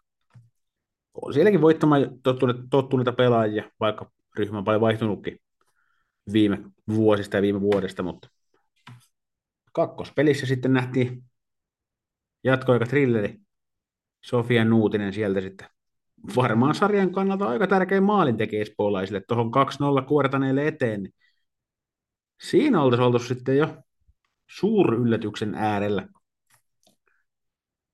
on 1.22 1.34
sielläkin 1.34 1.62
voittamaan 1.62 2.22
tottuneita, 2.24 2.62
tottuneita 2.70 3.14
pelaajia, 3.14 3.72
vaikka 3.80 4.12
ryhmä 4.38 4.58
on 4.58 4.64
paljon 4.64 4.82
vaihtunutkin 4.82 5.40
viime 6.34 6.58
vuosista 6.88 7.38
ja 7.38 7.42
viime 7.42 7.62
vuodesta, 7.62 8.04
mutta 8.04 8.30
kakkospelissä 9.74 10.46
sitten 10.46 10.74
nähtiin 10.74 11.24
jatkoaika 12.44 12.86
trilleri 12.86 13.40
Sofia 14.26 14.66
Nuutinen 14.66 15.14
sieltä 15.14 15.42
sitten 15.42 15.70
varmaan 16.36 16.76
sarjan 16.76 17.12
kannalta 17.12 17.50
aika 17.50 17.68
tärkeä 17.68 18.02
maalin 18.02 18.38
espoolaisille 18.62 19.22
tuohon 19.28 19.52
2-0 20.02 20.06
kuortaneille 20.08 20.68
eteen. 20.68 21.04
Niin 21.04 21.14
siinä 22.44 22.82
oltaisiin 22.82 23.06
oltu 23.06 23.20
sitten 23.20 23.58
jo 23.58 23.78
suuryllätyksen 24.48 25.56
äärellä. 25.56 26.08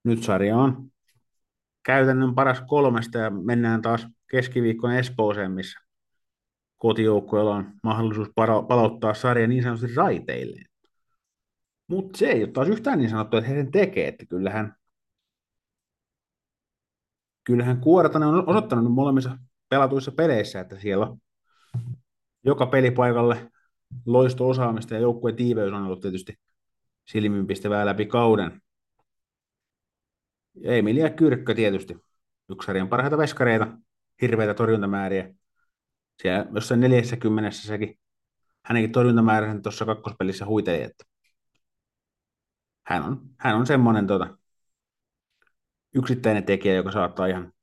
Nyt 0.03 0.23
sarja 0.23 0.57
on 0.57 0.91
käytännön 1.83 2.35
paras 2.35 2.61
kolmesta 2.67 3.17
ja 3.17 3.29
mennään 3.29 3.81
taas 3.81 4.07
keskiviikkona 4.31 4.97
Espooseen, 4.97 5.51
missä 5.51 5.79
kotijoukkueella 6.77 7.55
on 7.55 7.71
mahdollisuus 7.83 8.29
palauttaa 8.67 9.13
sarja 9.13 9.47
niin 9.47 9.63
sanotusti 9.63 9.95
raiteilleen. 9.95 10.65
Mutta 11.87 12.17
se 12.17 12.25
ei 12.25 12.43
ole 12.43 12.51
taas 12.51 12.67
yhtään 12.67 12.97
niin 12.97 13.09
sanottu, 13.09 13.37
että 13.37 13.49
he 13.49 13.55
sen 13.55 13.71
tekee, 13.71 14.07
että 14.07 14.25
kyllähän, 14.25 14.75
kyllähän 17.49 17.81
Kuoratanen 17.81 18.29
on 18.29 18.49
osoittanut 18.49 18.93
molemmissa 18.93 19.37
pelatuissa 19.69 20.11
peleissä, 20.11 20.59
että 20.59 20.79
siellä 20.79 21.05
on 21.05 21.17
joka 22.43 22.65
pelipaikalle 22.65 23.51
loisto-osaamista 24.05 24.93
ja 24.93 24.99
joukkueen 24.99 25.35
tiiveys 25.35 25.73
on 25.73 25.83
ollut 25.83 26.01
tietysti 26.01 26.39
silmiinpistävää 27.07 27.85
läpi 27.85 28.05
kauden. 28.05 28.61
Emilia 30.63 31.09
Kyrkkö 31.09 31.55
tietysti, 31.55 31.97
yksi 32.49 32.65
sarjan 32.65 32.89
parhaita 32.89 33.17
veskareita, 33.17 33.67
hirveitä 34.21 34.53
torjuntamääriä. 34.53 35.33
Siellä 36.21 36.45
jossain 36.53 36.79
40 36.79 37.51
sekin, 37.51 37.99
hänenkin 38.65 38.91
torjuntamääränsä 38.91 39.61
tuossa 39.61 39.85
kakkospelissä 39.85 40.45
huiteli, 40.45 40.81
että 40.81 41.05
hän 42.85 43.03
on, 43.03 43.21
hän 43.37 43.55
on 43.55 43.67
semmoinen 43.67 44.07
tota, 44.07 44.38
yksittäinen 45.95 46.43
tekijä, 46.43 46.73
joka 46.73 46.91
saattaa 46.91 47.27
ihan 47.27 47.53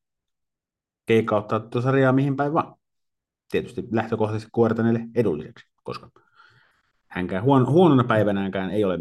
keikkauttaa 1.06 1.60
tuota 1.60 1.82
sarjaa 1.82 2.12
mihin 2.12 2.36
päin 2.36 2.52
vaan. 2.52 2.74
Tietysti 3.50 3.84
lähtökohtaisesti 3.90 4.50
kuortaneille 4.52 5.00
edulliseksi, 5.14 5.66
koska 5.82 6.10
hänkään 7.06 7.42
huon, 7.42 7.66
huonona 7.66 8.04
päivänäänkään 8.04 8.70
ei 8.70 8.84
ole 8.84 8.98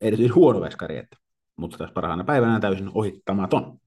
erityisesti 0.00 0.34
huono 0.34 0.60
veskari, 0.60 0.98
että, 0.98 1.16
mutta 1.56 1.78
tässä 1.78 1.94
parhaana 1.94 2.24
päivänä 2.24 2.60
täysin 2.60 2.90
ohittamaton. 2.94 3.78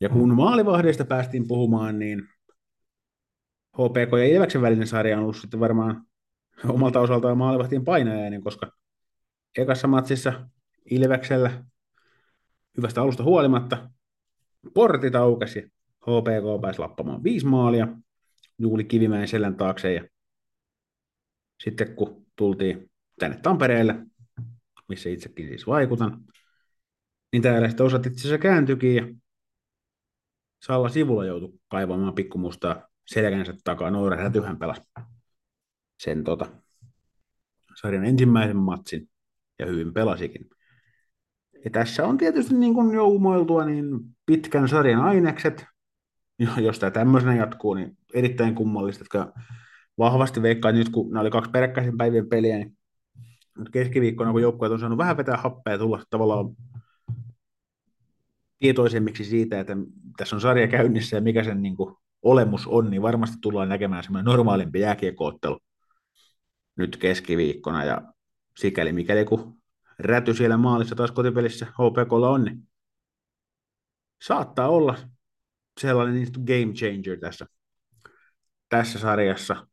Ja 0.00 0.08
kun 0.08 0.34
maalivahdeista 0.34 1.04
päästiin 1.04 1.48
puhumaan, 1.48 1.98
niin 1.98 2.28
HPK 3.72 4.12
ja 4.18 4.24
Ilveksen 4.24 4.62
välinen 4.62 4.86
sarja 4.86 5.16
on 5.16 5.22
ollut 5.22 5.36
sitten 5.36 5.60
varmaan 5.60 6.06
omalta 6.68 7.00
osaltaan 7.00 7.38
maalivahtien 7.38 7.84
painajainen, 7.84 8.42
koska 8.42 8.70
ekassa 9.58 9.88
matsissa 9.88 10.48
Ilveksellä 10.90 11.64
hyvästä 12.76 13.02
alusta 13.02 13.22
huolimatta 13.22 13.90
portit 14.74 15.14
aukesi 15.14 15.72
HPK 16.00 16.60
pääsi 16.62 16.78
lappamaan 16.78 17.24
viisi 17.24 17.46
maalia 17.46 17.88
Juuli 18.58 18.84
Kivimäen 18.84 19.28
selän 19.28 19.56
taakse 19.56 19.94
ja 19.94 20.04
sitten 21.64 21.94
kun 21.94 22.26
tultiin 22.36 22.90
tänne 23.18 23.38
Tampereelle, 23.42 24.06
missä 24.88 25.10
itsekin 25.10 25.48
siis 25.48 25.66
vaikutan, 25.66 26.24
niin 27.32 27.42
täällä 27.42 27.68
sitten 27.68 27.86
osat 27.86 28.06
itse 28.06 28.20
asiassa 28.20 28.38
kääntyikin 28.38 28.96
ja 28.96 29.06
Salla 30.62 30.88
sivulla 30.88 31.24
joutui 31.24 31.58
kaivamaan 31.68 32.14
pikkumustaa 32.14 32.88
selkänsä 33.06 33.54
takaa. 33.64 33.90
Noora 33.90 34.16
Rätyhän 34.16 34.58
pelasi 34.58 34.82
sen 35.98 36.24
tota, 36.24 36.46
sarjan 37.80 38.04
ensimmäisen 38.04 38.56
matsin 38.56 39.10
ja 39.58 39.66
hyvin 39.66 39.92
pelasikin. 39.92 40.50
Ja 41.64 41.70
tässä 41.70 42.06
on 42.06 42.18
tietysti 42.18 42.54
niin 42.54 42.74
kuin 42.74 42.94
jo 42.94 43.06
umoiltua 43.06 43.64
niin 43.64 43.86
pitkän 44.26 44.68
sarjan 44.68 45.00
ainekset, 45.00 45.64
jos 46.56 46.78
tämä 46.78 46.90
tämmöisenä 46.90 47.36
jatkuu, 47.36 47.74
niin 47.74 47.98
erittäin 48.14 48.54
kummallista, 48.54 49.04
että 49.04 49.42
vahvasti 49.98 50.42
veikkaan 50.42 50.74
nyt, 50.74 50.88
kun 50.88 51.10
nämä 51.10 51.20
oli 51.20 51.30
kaksi 51.30 51.50
peräkkäisen 51.50 51.96
päivien 51.96 52.28
peliä, 52.28 52.56
niin 52.56 52.76
nyt 53.58 53.70
keskiviikkona, 53.70 54.32
kun 54.32 54.42
joukkueet 54.42 54.72
on 54.72 54.80
saanut 54.80 54.98
vähän 54.98 55.16
vetää 55.16 55.36
happea 55.36 55.72
ja 55.72 55.78
tulla 55.78 56.02
tavallaan 56.10 56.56
tietoisemmiksi 58.58 59.24
siitä, 59.24 59.60
että 59.60 59.76
tässä 60.16 60.36
on 60.36 60.40
sarja 60.40 60.68
käynnissä 60.68 61.16
ja 61.16 61.20
mikä 61.20 61.44
sen 61.44 61.62
niin 61.62 61.76
kuin 61.76 61.94
olemus 62.22 62.66
on, 62.66 62.90
niin 62.90 63.02
varmasti 63.02 63.36
tullaan 63.40 63.68
näkemään 63.68 64.02
semmoinen 64.02 64.24
normaalimpi 64.24 64.80
jääkiekoottelu 64.80 65.58
nyt 66.76 66.96
keskiviikkona. 66.96 67.84
Ja 67.84 68.02
sikäli 68.58 68.92
mikäli 68.92 69.24
kun 69.24 69.61
räty 70.04 70.34
siellä 70.34 70.56
maalissa 70.56 70.94
taas 70.94 71.12
kotipelissä 71.12 71.66
HPKlla 71.66 72.30
on, 72.30 72.44
niin 72.44 72.68
saattaa 74.22 74.68
olla 74.68 74.98
sellainen 75.80 76.14
niin 76.14 76.32
game 76.46 76.72
changer 76.74 77.18
tässä, 77.20 77.46
tässä 78.68 78.98
sarjassa, 78.98 79.66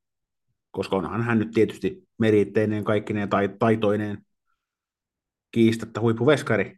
koska 0.71 0.95
onhan 0.95 1.23
hän 1.23 1.39
nyt 1.39 1.51
tietysti 1.51 2.07
meriitteinen, 2.17 2.83
kaikkineen 2.83 3.29
tai, 3.29 3.49
taitoineen 3.59 4.25
kiistatta 5.51 6.01
huippuveskari, 6.01 6.77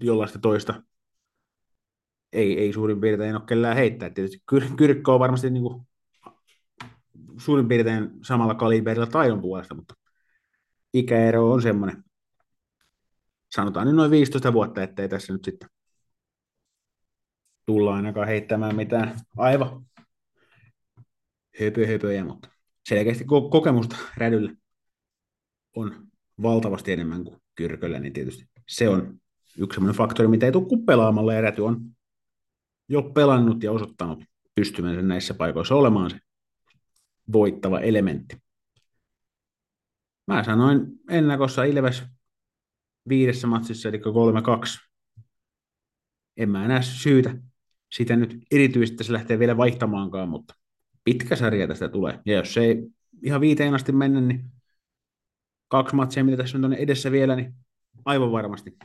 jollaista 0.00 0.38
toista 0.38 0.82
ei, 2.32 2.58
ei 2.58 2.72
suurin 2.72 3.00
piirtein 3.00 3.36
ole 3.36 3.44
kellään 3.46 3.76
heittää. 3.76 4.10
Tietysti 4.10 4.42
Kyr- 4.52 4.76
Kyrkkö 4.76 5.12
on 5.12 5.20
varmasti 5.20 5.50
niin 5.50 5.62
kuin 5.62 5.86
suurin 7.38 7.68
piirtein 7.68 8.10
samalla 8.22 8.54
kaliberilla 8.54 9.06
taidon 9.06 9.40
puolesta, 9.40 9.74
mutta 9.74 9.94
ikäero 10.98 11.52
on 11.52 11.62
semmoinen, 11.62 12.04
sanotaan 13.50 13.86
nyt 13.86 13.96
noin 13.96 14.10
15 14.10 14.52
vuotta, 14.52 14.82
ettei 14.82 15.08
tässä 15.08 15.32
nyt 15.32 15.44
sitten 15.44 15.68
tulla 17.66 17.94
ainakaan 17.94 18.28
heittämään 18.28 18.76
mitään. 18.76 19.20
Aivan. 19.36 19.86
Höpö 21.60 21.86
höpöjä, 21.86 22.24
mutta 22.24 22.48
selkeästi 22.88 23.24
kokemusta 23.50 23.96
rädyllä 24.16 24.52
on 25.76 26.06
valtavasti 26.42 26.92
enemmän 26.92 27.24
kuin 27.24 27.40
Kyrköllä, 27.54 28.00
niin 28.00 28.12
tietysti 28.12 28.44
se 28.68 28.88
on 28.88 29.20
yksi 29.58 29.74
sellainen 29.74 29.96
faktori, 29.98 30.28
mitä 30.28 30.46
ei 30.46 30.52
tule 30.52 30.84
pelaamalla, 30.86 31.34
ja 31.34 31.40
räty 31.40 31.62
on 31.62 31.80
jo 32.88 33.02
pelannut 33.02 33.62
ja 33.62 33.72
osoittanut 33.72 34.24
pystymänsä 34.54 35.02
näissä 35.02 35.34
paikoissa 35.34 35.74
olemaan 35.74 36.10
se 36.10 36.18
voittava 37.32 37.80
elementti. 37.80 38.36
Mä 40.28 40.44
sanoin 40.44 40.86
ennakossa 41.10 41.64
Ilves 41.64 42.02
viidessä 43.08 43.46
matsissa, 43.46 43.88
eli 43.88 43.98
3-2. 43.98 44.00
En 46.36 46.50
mä 46.50 46.64
enää 46.64 46.82
syytä 46.82 47.38
sitä 47.92 48.16
nyt 48.16 48.44
erityisesti 48.50 49.04
se 49.04 49.12
lähtee 49.12 49.38
vielä 49.38 49.56
vaihtamaankaan, 49.56 50.28
mutta 50.28 50.54
pitkä 51.04 51.36
sarja 51.36 51.68
tästä 51.68 51.88
tulee. 51.88 52.20
Ja 52.26 52.34
jos 52.34 52.56
ei 52.56 52.76
ihan 53.22 53.40
viiteen 53.40 53.74
asti 53.74 53.92
mennä, 53.92 54.20
niin 54.20 54.44
kaksi 55.68 55.96
matsia, 55.96 56.24
mitä 56.24 56.36
tässä 56.36 56.58
on 56.58 56.72
edessä 56.72 57.12
vielä, 57.12 57.36
niin 57.36 57.54
aivan 58.04 58.32
varmasti 58.32 58.78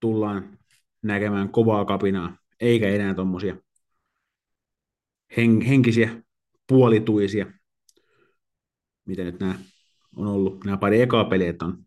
tullaan 0.00 0.58
näkemään 1.02 1.48
kovaa 1.48 1.84
kapinaa, 1.84 2.36
eikä 2.60 2.88
enää 2.88 3.14
tuommoisia 3.14 3.56
hen- 5.36 5.64
henkisiä 5.68 6.22
puolituisia, 6.66 7.46
mitä 9.04 9.24
nyt 9.24 9.40
nämä 9.40 9.54
on 10.18 10.26
ollut. 10.26 10.64
Nämä 10.64 10.76
pari 10.76 11.00
ekaa 11.00 11.24
peliä, 11.24 11.50
että 11.50 11.64
on 11.64 11.84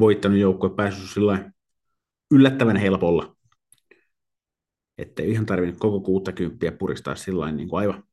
voittanut 0.00 0.38
joukkue 0.38 0.70
päässyt 0.70 1.10
sillä 1.10 1.52
yllättävän 2.30 2.76
helpolla, 2.76 3.36
että 4.98 5.22
ei 5.22 5.30
ihan 5.30 5.46
tarvinnut 5.46 5.78
koko 5.78 6.00
60 6.00 6.72
puristaa 6.78 7.14
sillä 7.14 7.52
niin 7.52 7.68
kuin 7.68 7.80
aivan 7.80 8.04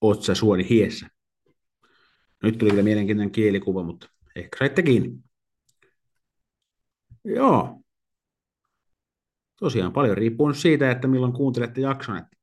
otsa 0.00 0.34
suoni 0.34 0.68
hiessä. 0.68 1.06
Nyt 2.42 2.58
tuli 2.58 2.70
vielä 2.70 2.82
mielenkiintoinen 2.82 3.32
kielikuva, 3.32 3.82
mutta 3.82 4.08
ehkä 4.36 4.58
saitte 4.58 4.82
kiinni. 4.82 5.12
Joo, 7.24 7.80
tosiaan 9.60 9.92
paljon 9.92 10.16
riippuu 10.16 10.54
siitä, 10.54 10.90
että 10.90 11.08
milloin 11.08 11.32
kuuntelette 11.32 11.80
jakson, 11.80 12.16
että 12.16 12.36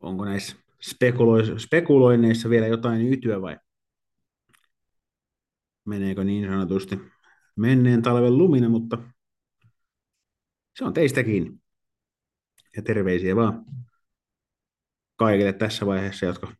onko 0.00 0.24
näissä 0.24 0.56
spekulo- 0.82 1.58
spekuloinneissa 1.58 2.50
vielä 2.50 2.66
jotain 2.66 3.12
ytyä 3.12 3.42
vai 3.42 3.56
meneekö 5.84 6.24
niin 6.24 6.48
sanotusti 6.48 6.98
menneen 7.56 8.02
talven 8.02 8.38
lumina, 8.38 8.68
mutta 8.68 8.98
se 10.78 10.84
on 10.84 10.94
teistä 10.94 11.24
kiinni. 11.24 11.58
Ja 12.76 12.82
terveisiä 12.82 13.36
vaan 13.36 13.64
kaikille 15.16 15.52
tässä 15.52 15.86
vaiheessa, 15.86 16.26
jotka 16.26 16.54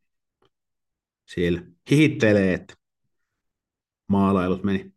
siellä 1.26 1.62
hihittelee, 1.90 2.54
että 2.54 2.74
maalailut 4.06 4.64
meni 4.64 4.94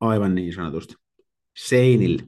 aivan 0.00 0.34
niin 0.34 0.54
sanotusti 0.54 0.94
seinille. 1.56 2.22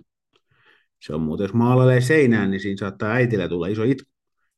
Se 1.00 1.14
on 1.14 1.20
muuten, 1.20 1.44
jos 1.44 1.54
maalailee 1.54 2.00
seinään, 2.00 2.50
niin 2.50 2.60
siinä 2.60 2.76
saattaa 2.78 3.10
äitillä 3.10 3.48
tulla 3.48 3.66
iso 3.66 3.82
itku. 3.82 4.10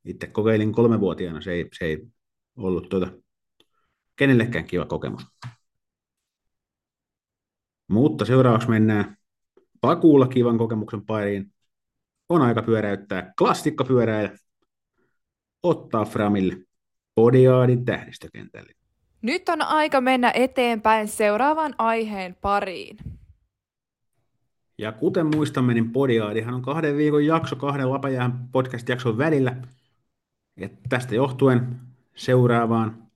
Itse 0.05 0.26
kokeilin 0.26 0.72
kolmevuotiaana, 0.72 1.40
se 1.40 1.53
ei, 1.53 1.68
se 1.79 1.85
ei 1.85 2.07
ollut 2.57 2.88
tuota, 2.88 3.12
kenellekään 4.16 4.64
kiva 4.64 4.87
kokemus. 4.87 5.22
Mutta 7.90 8.24
seuraavaksi 8.24 8.68
mennään 8.68 9.16
pakuulla 9.81 10.26
kivan 10.26 10.59
kokemuksen 10.59 11.07
pariin. 11.07 11.53
On 12.29 12.42
aika 12.42 12.62
pyöräyttää 12.62 13.33
klassikkopyöräillä, 13.38 14.37
ottaa 15.62 16.05
Framille 16.05 16.57
Podiaadin 17.14 17.85
tähdistökentälle. 17.85 18.72
Nyt 19.22 19.48
on 19.48 19.62
aika 19.62 20.00
mennä 20.00 20.33
eteenpäin 20.35 21.09
seuraavan 21.09 21.74
aiheen 21.79 22.37
pariin. 22.40 22.96
Ja 24.79 24.92
kuten 24.92 25.26
muistamme, 25.26 25.74
niin 25.74 25.92
Podiaadihan 25.92 26.55
on 26.55 26.62
kahden 26.62 26.96
viikon 26.96 27.26
jakso 27.26 27.57
kahden 27.57 27.90
Lapajään 27.90 28.48
podcast-jakson 28.53 29.18
välillä. 29.18 29.57
Ja 30.57 30.68
tästä 30.88 31.14
johtuen 31.14 31.81
seuraavaan 32.14 33.07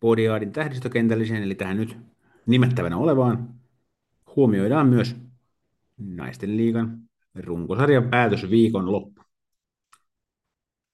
Podiaadin 0.00 0.52
tähdistökentälliseen, 0.52 1.42
eli 1.42 1.54
tähän 1.54 1.76
nyt 1.76 1.96
nimettävänä 2.46 2.96
olevaan, 2.96 3.57
huomioidaan 4.36 4.86
myös 4.88 5.16
naisten 5.98 6.56
liigan 6.56 6.98
runkosarjan 7.34 8.10
päätös 8.10 8.50
viikon 8.50 8.92
loppu. 8.92 9.22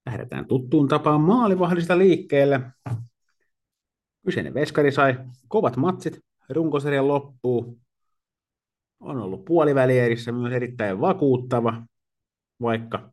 Lähdetään 0.06 0.46
tuttuun 0.46 0.88
tapaan 0.88 1.20
maalivahdista 1.20 1.98
liikkeelle. 1.98 2.60
Kyseinen 4.24 4.54
veskari 4.54 4.92
sai 4.92 5.18
kovat 5.48 5.76
matsit 5.76 6.20
runkosarjan 6.48 7.08
loppuun 7.08 7.80
on 9.00 9.18
ollut 9.18 9.44
puolivälierissä 9.44 10.32
myös 10.32 10.52
erittäin 10.52 11.00
vakuuttava, 11.00 11.82
vaikka 12.62 13.12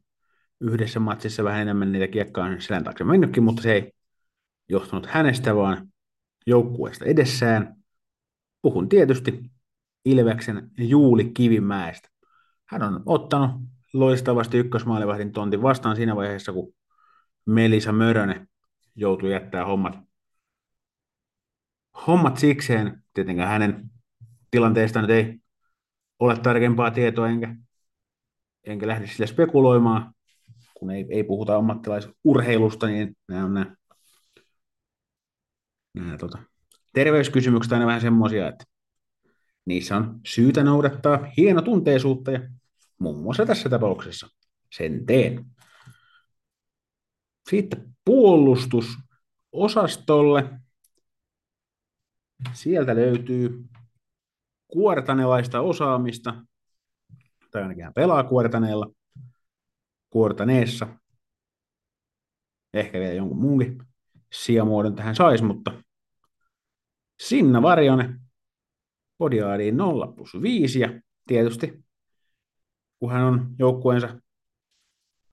yhdessä 0.59 0.99
matsissa 0.99 1.43
vähän 1.43 1.61
enemmän 1.61 1.91
niitä 1.91 2.07
kiekkaa 2.07 2.59
selän 2.59 2.83
taakse 2.83 3.03
mennytkin, 3.03 3.43
mutta 3.43 3.61
se 3.61 3.73
ei 3.73 3.91
johtunut 4.69 5.05
hänestä, 5.05 5.55
vaan 5.55 5.87
joukkueesta 6.47 7.05
edessään. 7.05 7.75
Puhun 8.61 8.89
tietysti 8.89 9.51
Ilveksen 10.05 10.71
Juuli 10.77 11.31
Kivimäestä. 11.33 12.09
Hän 12.65 12.83
on 12.83 13.03
ottanut 13.05 13.51
loistavasti 13.93 14.57
ykkösmaalivahdin 14.57 15.31
tontin 15.31 15.61
vastaan 15.61 15.95
siinä 15.95 16.15
vaiheessa, 16.15 16.53
kun 16.53 16.73
Melisa 17.45 17.91
Mörönen 17.91 18.47
joutui 18.95 19.31
jättää 19.31 19.65
hommat, 19.65 19.97
hommat 22.07 22.37
sikseen. 22.37 23.03
Tietenkään 23.13 23.49
hänen 23.49 23.91
tilanteestaan 24.51 25.07
nyt 25.07 25.11
ei 25.11 25.39
ole 26.19 26.37
tarkempaa 26.37 26.91
tietoa, 26.91 27.29
enkä, 27.29 27.55
enkä 28.63 28.87
lähde 28.87 29.07
sille 29.07 29.27
spekuloimaan, 29.27 30.13
kun 30.73 30.91
ei, 30.91 31.05
ei 31.09 31.23
puhuta 31.23 31.55
ammattilaisurheilusta, 31.55 32.87
niin 32.87 33.17
nämä 33.27 33.45
on 33.45 33.53
nämä, 33.53 33.75
nämä 35.93 36.17
tota, 36.17 36.37
terveyskysymykset 36.93 37.73
aina 37.73 37.85
vähän 37.85 38.01
semmoisia, 38.01 38.47
että 38.47 38.63
niissä 39.65 39.97
on 39.97 40.19
syytä 40.25 40.63
noudattaa 40.63 41.19
hienotunteisuutta 41.37 42.31
ja 42.31 42.39
muun 42.99 43.21
muassa 43.21 43.45
tässä 43.45 43.69
tapauksessa 43.69 44.27
sen 44.71 45.05
teen. 45.05 45.45
Sitten 47.49 47.95
puolustusosastolle. 48.05 50.49
Sieltä 52.53 52.95
löytyy 52.95 53.65
kuortanelaista 54.67 55.61
osaamista, 55.61 56.45
tai 57.51 57.61
ainakin 57.61 57.83
hän 57.83 57.93
pelaa 57.93 58.23
kuortaneella, 58.23 58.91
kuortaneessa. 60.09 60.87
Ehkä 62.73 62.99
vielä 62.99 63.13
jonkun 63.13 63.41
muunkin 63.41 63.83
sijamuodon 64.33 64.95
tähän 64.95 65.15
saisi, 65.15 65.43
mutta 65.43 65.71
Sinna 67.21 67.61
Varjonen 67.61 68.20
Podiaadiin 69.21 69.77
0 69.77 70.07
plus 70.07 70.41
5 70.41 70.79
ja 70.79 71.01
tietysti 71.27 71.83
kun 72.99 73.11
hän 73.11 73.23
on 73.23 73.55
joukkueensa 73.59 74.19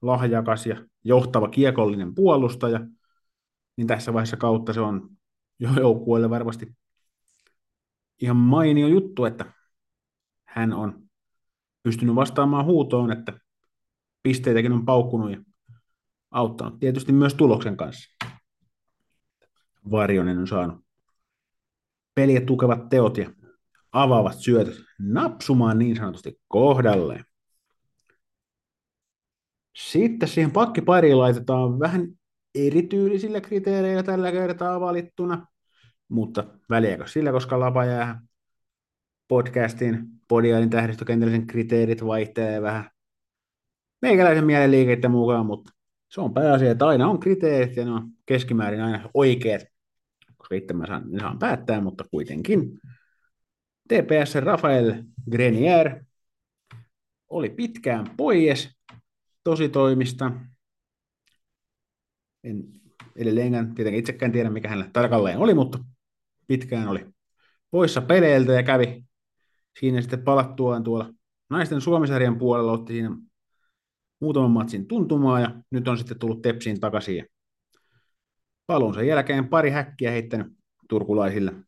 lahjakas 0.03 0.67
ja 0.67 0.85
johtava 1.05 1.49
kiekollinen 1.49 2.15
puolustaja, 2.15 2.81
niin 3.77 3.87
tässä 3.87 4.13
vaiheessa 4.13 4.37
kautta 4.37 4.73
se 4.73 4.81
on 4.81 5.11
jo 5.59 5.71
joukkueelle 5.81 6.31
varmasti 6.31 6.77
ihan 8.23 8.37
mainio 8.37 8.89
juttu, 8.89 9.25
että 9.25 9.53
hän 10.45 10.73
on 10.73 11.09
pystynyt 11.83 12.15
vastaamaan 12.15 12.65
huutoon, 12.65 13.13
että 13.13 13.41
pisteitäkin 14.23 14.73
on 14.73 14.85
paukkunut 14.85 15.31
ja 15.31 15.39
auttanut 16.31 16.81
tietysti 16.81 17.13
myös 17.13 17.35
tuloksen 17.35 17.77
kanssa. 17.77 18.27
Varjonen 19.91 20.39
on 20.39 20.47
saanut 20.47 20.85
peliä 22.15 22.41
tukevat 22.41 22.89
teot 22.89 23.17
ja 23.17 23.38
avaavat 23.93 24.37
syötöt 24.39 24.77
napsumaan 24.99 25.79
niin 25.79 25.97
sanotusti 25.97 26.41
kohdalleen. 26.49 27.25
Sitten 29.77 30.29
siihen 30.29 30.51
pakkipariin 30.51 31.19
laitetaan 31.19 31.79
vähän 31.79 32.09
erityylisillä 32.55 33.41
kriteereillä 33.41 34.03
tällä 34.03 34.33
kertaa 34.33 34.81
valittuna, 34.81 35.47
mutta 36.09 36.45
väliäkö 36.71 37.07
sillä, 37.07 37.33
koska 37.33 37.61
lapa 37.61 37.85
jää 37.85 38.21
podcastin, 39.29 39.99
podiailin 40.29 40.71
tähdistökentällisen 40.71 41.47
kriteerit 41.47 42.07
vaihtelee 42.07 42.63
vähän 42.63 42.91
meikäläisen 44.03 44.47
mielenliikeiden 44.47 45.11
mukaan, 45.11 45.47
mutta 45.47 45.73
se 46.09 46.21
on 46.21 46.35
pääasia, 46.35 46.71
että 46.71 46.87
aina 46.87 47.09
on 47.09 47.21
kriteerit 47.21 47.77
ja 47.77 47.85
ne 47.85 47.91
on 47.91 48.09
keskimäärin 48.27 48.81
aina 48.81 49.11
oikeat, 49.15 49.63
koska 50.37 50.55
itse 50.55 50.75
mä 50.75 50.87
saan, 50.87 51.03
ne 51.11 51.21
saan 51.21 51.39
päättää, 51.39 51.81
mutta 51.81 52.05
kuitenkin. 52.11 52.81
TPS 53.89 54.35
Rafael 54.35 55.03
Grenier 55.31 56.05
oli 57.29 57.51
pitkään 57.51 58.07
pois 58.17 58.79
tositoimista. 59.45 60.33
En 62.45 62.65
edelleenkään 63.17 63.75
tietenkin 63.75 64.01
itsekään 64.01 64.33
tiedä, 64.33 64.51
mikä 64.51 64.69
hänellä 64.69 64.91
tarkalleen 64.93 65.39
oli, 65.39 65.55
mutta 65.55 65.79
pitkään 66.47 66.89
oli 66.89 67.07
poissa 67.71 68.01
peleiltä 68.01 68.53
ja 68.53 68.63
kävi 68.63 69.05
siinä 69.81 70.01
sitten 70.01 70.23
palattuaan 70.23 70.85
tuolla 70.85 71.13
naisten 71.51 71.81
suomisarjan 71.81 72.39
puolella, 72.39 72.73
otti 72.73 72.93
siinä 72.93 73.17
muutaman 74.21 74.51
matsin 74.51 74.87
tuntumaa 74.87 75.41
ja 75.41 75.63
nyt 75.71 75.89
on 75.89 75.99
sitten 75.99 76.19
tullut 76.19 76.43
Tepsiin 76.43 76.81
takaisin. 76.81 77.17
Ja 77.17 77.25
palunsa 78.67 79.03
jälkeen 79.03 79.49
pari 79.49 79.71
häkkiä 79.71 80.11
heittänyt 80.11 80.47
turkulaisille. 80.89 81.68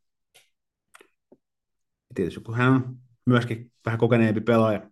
Ja 2.11 2.14
tietysti 2.14 2.40
kun 2.40 2.55
hän 2.55 2.73
on 2.73 2.96
myöskin 3.27 3.73
vähän 3.87 3.99
kokeneempi 3.99 4.40
pelaaja, 4.40 4.90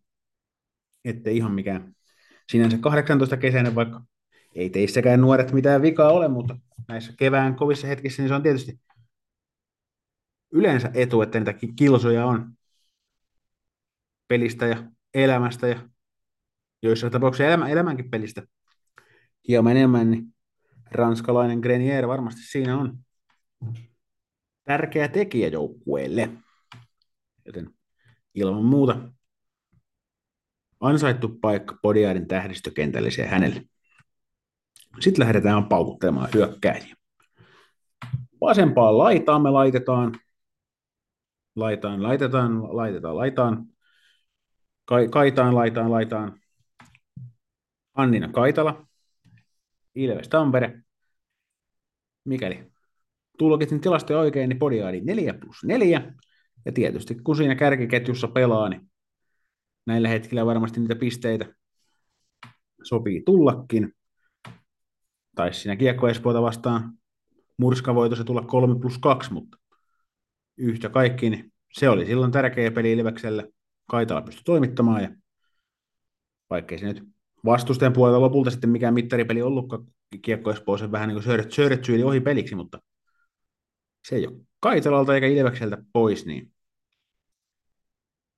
ettei 1.04 1.36
ihan 1.36 1.52
mikään 1.52 1.94
sinänsä 2.50 2.78
18 2.78 3.36
kesäinen, 3.36 3.74
vaikka 3.74 4.02
ei 4.54 4.70
teissäkään 4.70 5.20
nuoret 5.20 5.52
mitään 5.52 5.82
vikaa 5.82 6.12
ole, 6.12 6.28
mutta 6.28 6.56
näissä 6.88 7.12
kevään 7.18 7.56
kovissa 7.56 7.86
hetkissä 7.86 8.22
niin 8.22 8.28
se 8.28 8.34
on 8.34 8.42
tietysti 8.42 8.80
yleensä 10.50 10.90
etu, 10.94 11.22
että 11.22 11.38
niitä 11.38 11.54
kilsoja 11.76 12.26
on 12.26 12.52
pelistä 14.28 14.66
ja 14.66 14.84
elämästä 15.14 15.68
ja 15.68 15.88
joissain 16.82 17.12
tapauksissa 17.12 17.44
elämä, 17.44 17.68
elämänkin 17.68 18.10
pelistä 18.10 18.42
hieman 19.48 19.72
enemmän, 19.76 20.10
niin 20.10 20.34
ranskalainen 20.90 21.58
Grenier 21.58 22.08
varmasti 22.08 22.40
siinä 22.40 22.78
on 22.78 22.98
tärkeä 24.64 25.08
tekijä 25.08 25.48
joukkueelle. 25.48 26.30
Joten 27.48 27.70
ilman 28.34 28.64
muuta 28.64 29.12
ansaittu 30.80 31.28
paikka 31.28 31.78
Podiaidin 31.82 32.28
tähdistökentälliseen 32.28 33.28
hänelle. 33.28 33.64
Sitten 35.00 35.20
lähdetään 35.20 35.68
paukuttelemaan 35.68 36.28
hyökkääjiä. 36.34 36.96
Vasempaan 38.40 38.98
laitaan 38.98 39.42
me 39.42 39.50
laitetaan, 39.50 40.14
laitaan, 41.56 42.02
laitetaan, 42.02 42.76
laitetaan, 42.76 43.16
laitaan, 43.16 43.66
Kai, 44.84 45.08
kaitaan, 45.08 45.54
laitaan, 45.54 45.90
laitaan. 45.90 46.40
Annina 47.94 48.28
Kaitala, 48.28 48.86
Ilves 49.94 50.28
Tampere. 50.28 50.82
Mikäli 52.24 52.72
tulkitin 53.38 53.80
tilastoja 53.80 54.18
oikein, 54.18 54.48
niin 54.48 54.58
Podiaadi 54.58 55.00
4 55.00 55.34
plus 55.34 55.64
4. 55.64 56.12
Ja 56.66 56.72
tietysti 56.72 57.14
kun 57.14 57.36
siinä 57.36 57.54
kärkiketjussa 57.54 58.28
pelaa, 58.28 58.68
niin 58.68 58.90
näillä 59.86 60.08
hetkillä 60.08 60.46
varmasti 60.46 60.80
niitä 60.80 60.96
pisteitä 60.96 61.54
sopii 62.82 63.22
tullakin. 63.22 63.92
Tai 65.36 65.54
siinä 65.54 65.76
Kiekko 65.76 66.08
Espoota 66.08 66.42
vastaan 66.42 66.92
murskavoitossa 67.58 68.24
tulla 68.24 68.42
3 68.42 68.80
plus 68.80 68.98
2, 68.98 69.32
mutta 69.32 69.58
yhtä 70.56 70.88
kaikki, 70.88 71.30
niin 71.30 71.52
se 71.72 71.88
oli 71.88 72.06
silloin 72.06 72.32
tärkeä 72.32 72.70
peli 72.70 72.92
Ilvekselle. 72.92 73.52
Kaitala 73.90 74.22
pystyi 74.22 74.44
toimittamaan 74.44 75.02
ja 75.02 75.10
vaikkei 76.50 76.78
se 76.78 76.86
nyt 76.86 77.04
vastustajan 77.44 77.92
puolelta 77.92 78.20
lopulta 78.20 78.50
sitten 78.50 78.70
mikään 78.70 78.94
mittaripeli 78.94 79.42
ollutkaan 79.42 79.86
Kiekko 80.22 80.50
Espoosen 80.50 80.92
vähän 80.92 81.08
niin 81.08 81.22
kuin 81.22 81.52
sööretsyyli 81.52 82.02
ohi 82.02 82.20
peliksi, 82.20 82.54
mutta 82.54 82.78
se 84.04 84.16
ei 84.16 84.26
ole 84.26 84.36
Kaitalalta 84.60 85.14
eikä 85.14 85.26
Ilvekseltä 85.26 85.78
pois, 85.92 86.26
niin 86.26 86.52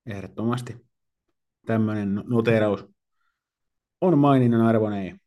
ehdottomasti 0.07 0.87
tämmöinen 1.67 2.23
noteraus 2.27 2.85
on 4.01 4.19
maininnan 4.19 4.61
arvoinen. 4.61 5.21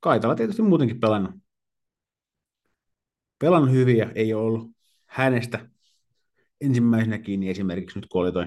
Kaitala 0.00 0.34
tietysti 0.34 0.62
muutenkin 0.62 1.00
pelannut. 1.00 1.34
Pelannut 3.38 3.70
hyvin 3.70 3.96
ja 3.96 4.12
ei 4.14 4.34
ole 4.34 4.42
ollut 4.42 4.70
hänestä 5.06 5.68
ensimmäisenä 6.60 7.18
kiinni 7.18 7.50
esimerkiksi 7.50 7.98
nyt 7.98 8.08
kun 8.08 8.22
oli 8.22 8.32
toi 8.32 8.46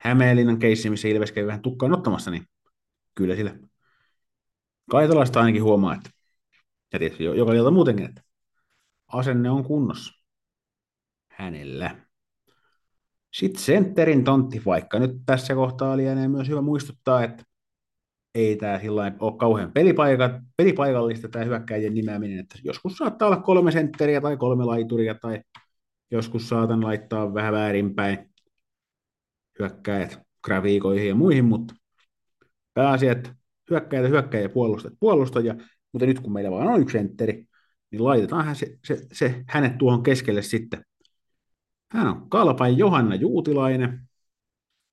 Hämeenlinnan 0.00 0.58
keissi, 0.58 0.90
missä 0.90 1.08
Ilves 1.08 1.32
kävi 1.32 1.46
vähän 1.46 1.62
tukkaan 1.62 1.92
ottamassa, 1.92 2.30
niin 2.30 2.46
kyllä 3.14 3.36
sillä 3.36 3.58
Kaitalaista 4.90 5.40
ainakin 5.40 5.62
huomaa, 5.62 5.94
että 5.94 6.10
ja 6.92 6.98
tietysti 6.98 7.24
joka 7.24 7.70
muutenkin, 7.70 8.04
että 8.06 8.22
asenne 9.08 9.50
on 9.50 9.64
kunnossa 9.64 10.24
hänellä. 11.28 11.96
Sitten 13.34 13.62
sentterin 13.62 14.24
tontti, 14.24 14.62
vaikka 14.66 14.98
nyt 14.98 15.10
tässä 15.26 15.54
kohtaa 15.54 15.96
lienee 15.96 16.28
myös 16.28 16.48
hyvä 16.48 16.60
muistuttaa, 16.60 17.24
että 17.24 17.44
ei 18.34 18.56
tämä 18.56 18.78
sillä 18.78 19.12
ole 19.20 19.36
kauhean 19.38 19.72
pelipaika, 19.72 20.40
pelipaikallista 20.56 21.28
tämä 21.28 21.44
hyökkäjien 21.44 21.94
nimeäminen, 21.94 22.38
että 22.38 22.58
joskus 22.64 22.96
saattaa 22.96 23.28
olla 23.28 23.42
kolme 23.42 23.72
sentteriä 23.72 24.20
tai 24.20 24.36
kolme 24.36 24.64
laituria 24.64 25.14
tai 25.14 25.40
joskus 26.10 26.48
saatan 26.48 26.84
laittaa 26.84 27.34
vähän 27.34 27.52
väärinpäin 27.52 28.18
hyökkäjät 29.58 30.18
grafiikoihin 30.44 31.08
ja 31.08 31.14
muihin, 31.14 31.44
mutta 31.44 31.74
pääasia, 32.74 33.12
että 33.12 33.34
hyökkäjät, 33.70 34.10
hyökkäjä, 34.10 34.48
puolustajat, 34.48 34.94
puolustajia, 35.00 35.54
mutta 35.92 36.06
nyt 36.06 36.20
kun 36.20 36.32
meillä 36.32 36.50
vaan 36.50 36.68
on 36.68 36.80
yksi 36.80 36.98
sentteri, 36.98 37.44
niin 37.90 38.04
laitetaan 38.04 38.56
se, 38.56 38.78
se, 38.84 39.06
se, 39.12 39.44
hänet 39.48 39.78
tuohon 39.78 40.02
keskelle 40.02 40.42
sitten. 40.42 40.84
Hän 41.92 42.06
on 42.06 42.30
Kalpain 42.30 42.78
Johanna 42.78 43.14
Juutilainen, 43.14 44.08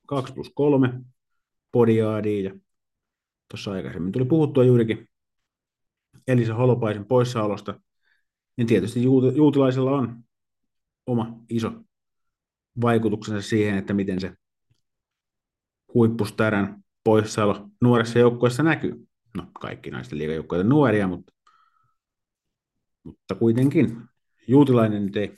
2 0.07 0.33
plus 0.33 0.51
3 0.55 1.01
podiaadia 1.71 2.49
ja 2.49 2.59
tuossa 3.49 3.71
aikaisemmin 3.71 4.11
tuli 4.11 4.25
puhuttua 4.25 4.63
juurikin 4.63 5.09
Elisa 6.27 6.53
Holopaisen 6.53 7.05
poissaolosta, 7.05 7.79
niin 8.57 8.67
tietysti 8.67 9.03
Juutilaisella 9.35 9.91
on 9.91 10.23
oma 11.07 11.39
iso 11.49 11.71
vaikutuksensa 12.81 13.49
siihen, 13.49 13.77
että 13.77 13.93
miten 13.93 14.21
se 14.21 14.33
huippustärän 15.93 16.83
poissaolo 17.03 17.69
nuoressa 17.81 18.19
joukkueessa 18.19 18.63
näkyy. 18.63 19.07
No, 19.37 19.47
kaikki 19.59 19.91
naisten 19.91 20.17
liigajoukkueet 20.17 20.67
nuoria, 20.67 21.07
mutta, 21.07 21.33
mutta 23.06 23.36
kuitenkin 23.36 23.97
Juutilainen 24.47 25.12
ei 25.16 25.38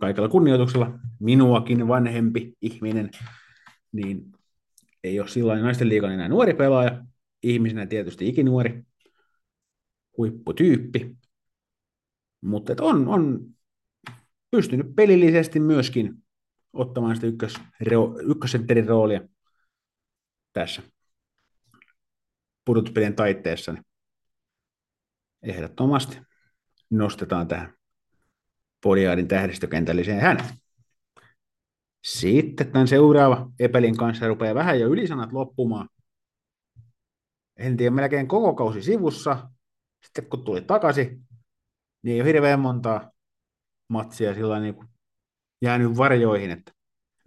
kaikella 0.00 0.28
kunnioituksella 0.28 0.98
minuakin 1.20 1.88
vanhempi 1.88 2.52
ihminen, 2.60 3.10
niin 3.92 4.32
ei 5.04 5.20
ole 5.20 5.28
silloin 5.28 5.62
naisten 5.62 5.88
liigan 5.88 6.12
enää 6.12 6.28
nuori 6.28 6.54
pelaaja, 6.54 7.04
ihmisenä 7.42 7.86
tietysti 7.86 8.28
ikinuori, 8.28 8.82
huipputyyppi, 10.18 11.16
mutta 12.40 12.72
on, 12.80 13.08
on 13.08 13.46
pystynyt 14.50 14.94
pelillisesti 14.96 15.60
myöskin 15.60 16.24
ottamaan 16.72 17.14
sitä 17.14 17.26
ykkös, 17.26 17.60
ykkössentterin 18.22 18.88
roolia 18.88 19.20
tässä 20.52 20.82
pudotuspelien 22.64 23.16
taitteessa. 23.16 23.74
Ehdottomasti 25.42 26.18
nostetaan 26.90 27.48
tähän 27.48 27.74
Podiaadin 28.82 29.28
tähdistökentälliseen 29.28 30.20
hänet. 30.20 30.46
Sitten 32.04 32.72
tämän 32.72 32.88
seuraava 32.88 33.50
Epelin 33.58 33.96
kanssa 33.96 34.28
rupeaa 34.28 34.54
vähän 34.54 34.80
jo 34.80 34.88
ylisanat 34.88 35.32
loppumaan. 35.32 35.88
En 37.56 37.76
tiedä, 37.76 37.90
melkein 37.90 38.28
koko 38.28 38.54
kausi 38.54 38.82
sivussa. 38.82 39.50
Sitten 40.04 40.26
kun 40.26 40.44
tuli 40.44 40.60
takaisin, 40.60 41.22
niin 42.02 42.14
ei 42.14 42.20
ole 42.20 42.28
hirveän 42.28 42.60
montaa 42.60 43.10
matsia 43.88 44.34
sillä 44.34 44.60
niin 44.60 44.74
kuin 44.74 44.88
jäänyt 45.62 45.96
varjoihin, 45.96 46.50
että 46.50 46.72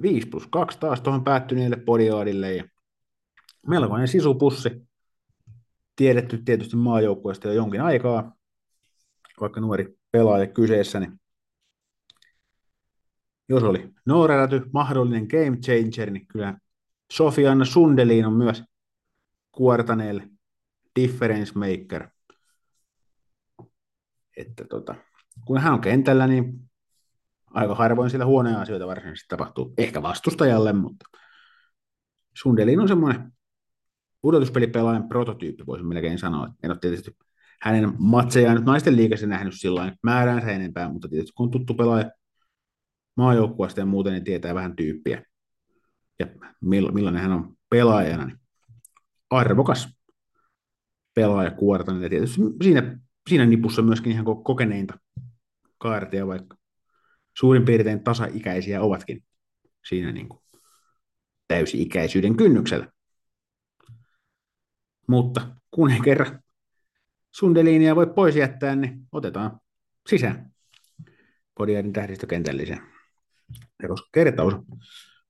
5 0.01 0.27
plus 0.27 0.47
2 0.47 0.79
taas 0.79 1.01
tuohon 1.01 1.23
päättyneelle 1.23 1.75
podiaadille 1.75 2.55
ja 2.55 2.63
melkoinen 3.67 4.07
sisupussi. 4.07 4.69
Tiedetty 5.95 6.37
tietysti 6.37 6.75
maajoukkueesta 6.75 7.47
jo 7.47 7.53
jonkin 7.53 7.81
aikaa, 7.81 8.35
nuori 9.59 9.97
pelaaja 10.11 10.47
kyseessä, 10.47 10.99
niin 10.99 11.19
jos 13.49 13.63
oli 13.63 13.89
Nooreräty 14.05 14.61
mahdollinen 14.73 15.27
game 15.27 15.57
changer, 15.57 16.09
niin 16.09 16.27
kyllä 16.27 16.57
Sofianna 17.13 17.65
Sundelin 17.65 18.25
on 18.25 18.33
myös 18.33 18.63
kuortaneelle 19.51 20.29
difference 20.99 21.53
maker. 21.55 22.07
Että 24.37 24.65
tota, 24.65 24.95
kun 25.45 25.57
hän 25.57 25.73
on 25.73 25.81
kentällä, 25.81 26.27
niin 26.27 26.69
aika 27.47 27.75
harvoin 27.75 28.09
sillä 28.09 28.25
huonoja 28.25 28.61
asioita 28.61 28.87
varsinaisesti 28.87 29.27
tapahtuu. 29.27 29.73
Ehkä 29.77 30.01
vastustajalle, 30.01 30.73
mutta 30.73 31.05
Sundelin 32.37 32.79
on 32.79 32.87
semmoinen 32.87 33.31
pudotuspelipelaajan 34.21 35.09
prototyyppi, 35.09 35.65
voisin 35.65 35.87
melkein 35.87 36.19
sanoa. 36.19 36.47
En 36.63 36.71
ole 36.71 36.79
tietysti 36.79 37.17
hänen 37.61 37.93
matsejaan 37.97 38.55
nyt 38.55 38.65
naisten 38.65 38.95
liikassa 38.95 39.27
nähnyt 39.27 39.53
sillä 39.57 39.95
määräänsä 40.03 40.51
enempää, 40.51 40.89
mutta 40.89 41.07
tietysti 41.07 41.33
kun 41.35 41.45
on 41.45 41.51
tuttu 41.51 41.73
pelaaja 41.73 42.11
maajoukkueesta 43.17 43.79
ja 43.79 43.85
muuten, 43.85 44.13
niin 44.13 44.23
tietää 44.23 44.55
vähän 44.55 44.75
tyyppiä. 44.75 45.23
Ja 46.19 46.27
millainen 46.61 47.21
hän 47.21 47.31
on 47.31 47.57
pelaajana, 47.69 48.25
niin 48.25 48.39
arvokas 49.29 49.99
pelaaja 51.15 51.51
kuortainen. 51.51 52.03
Ja 52.03 52.09
tietysti 52.09 52.41
siinä, 52.63 52.99
siinä 53.29 53.45
nipussa 53.45 53.81
myöskin 53.81 54.11
ihan 54.11 54.25
kokeneinta 54.43 54.99
kaartia, 55.77 56.27
vaikka 56.27 56.57
suurin 57.37 57.65
piirtein 57.65 58.03
tasa-ikäisiä 58.03 58.81
ovatkin 58.81 59.23
siinä 59.89 60.11
niin 60.11 60.29
kuin 60.29 60.41
täysi-ikäisyyden 61.47 62.37
kynnyksellä. 62.37 62.87
Mutta 65.07 65.55
kun 65.71 65.91
ei 65.91 65.99
kerran 65.99 66.39
Sundeliinia 67.31 67.95
voi 67.95 68.07
pois 68.07 68.35
jättää, 68.35 68.75
niin 68.75 69.07
otetaan 69.11 69.59
sisään 70.09 70.51
Podiaidin 71.57 71.93
tähdistökentälliseen. 71.93 72.81
Ja 73.81 73.87
koska 73.87 74.09
kertaus 74.11 74.53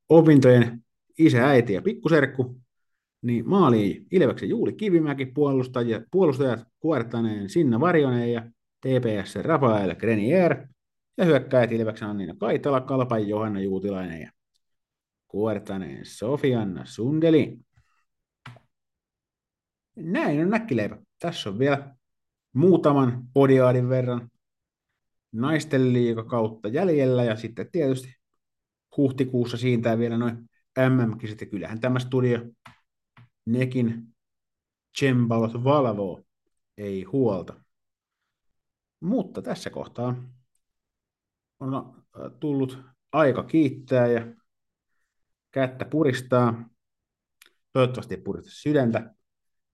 opintojen 0.10 0.84
isä, 1.18 1.48
äiti 1.48 1.74
ja 1.74 1.82
pikkuserkku, 1.82 2.62
niin 3.22 3.50
maaliin 3.50 4.08
Ilveksen 4.12 4.50
Juuli 4.50 4.74
Kivimäki, 4.74 5.26
puolustajat, 5.26 6.04
puolustajat 6.12 6.60
Kuortaneen 6.80 7.50
Sinna 7.50 7.80
Varjonen 7.80 8.34
ja 8.34 8.42
TPS 8.82 9.36
Rafael 9.36 9.96
Grenier, 9.96 10.68
ja 11.18 11.26
hyökkäjät 11.26 11.72
Ilveksen 11.72 12.08
Annina 12.08 12.36
Kaitala, 12.40 12.82
Kalpa 12.82 13.20
Johanna 13.20 13.62
Juutilainen 13.62 14.22
ja 14.22 14.32
Kuortaneen 15.28 16.06
Sofianna 16.06 16.86
Sundeli. 16.86 17.60
Näin 19.96 20.42
on 20.42 20.50
näkkileipä. 20.50 20.98
Tässä 21.20 21.50
on 21.50 21.60
vielä 21.60 21.96
muutaman 22.54 23.24
podiaadin 23.34 23.90
verran 23.90 24.30
naisten 25.32 25.94
liikakautta 25.94 26.68
jäljellä 26.68 27.24
ja 27.24 27.36
sitten 27.36 27.72
tietysti 27.72 28.16
huhtikuussa 28.98 29.58
siintää 29.58 29.98
vielä 29.98 30.18
noin 30.18 30.50
MM-kisat 30.90 31.42
ja 31.42 31.48
kyllähän 31.48 31.80
tämä 31.80 32.00
studio 32.00 32.40
nekin 33.46 34.16
tsembalot 34.98 35.64
valvoo, 35.64 36.24
ei 36.78 37.04
huolta. 37.04 37.64
Mutta 39.00 39.42
tässä 39.42 39.70
kohtaa 39.70 40.16
on 41.60 41.76
äh, 41.76 42.32
tullut 42.40 42.78
aika 43.12 43.44
kiittää 43.44 44.08
ja 44.08 44.28
kättä 45.52 45.86
puristaa. 45.86 46.70
Toivottavasti 47.74 48.16
ei 48.16 48.22
purista 48.22 48.52
sydäntä. 48.52 49.16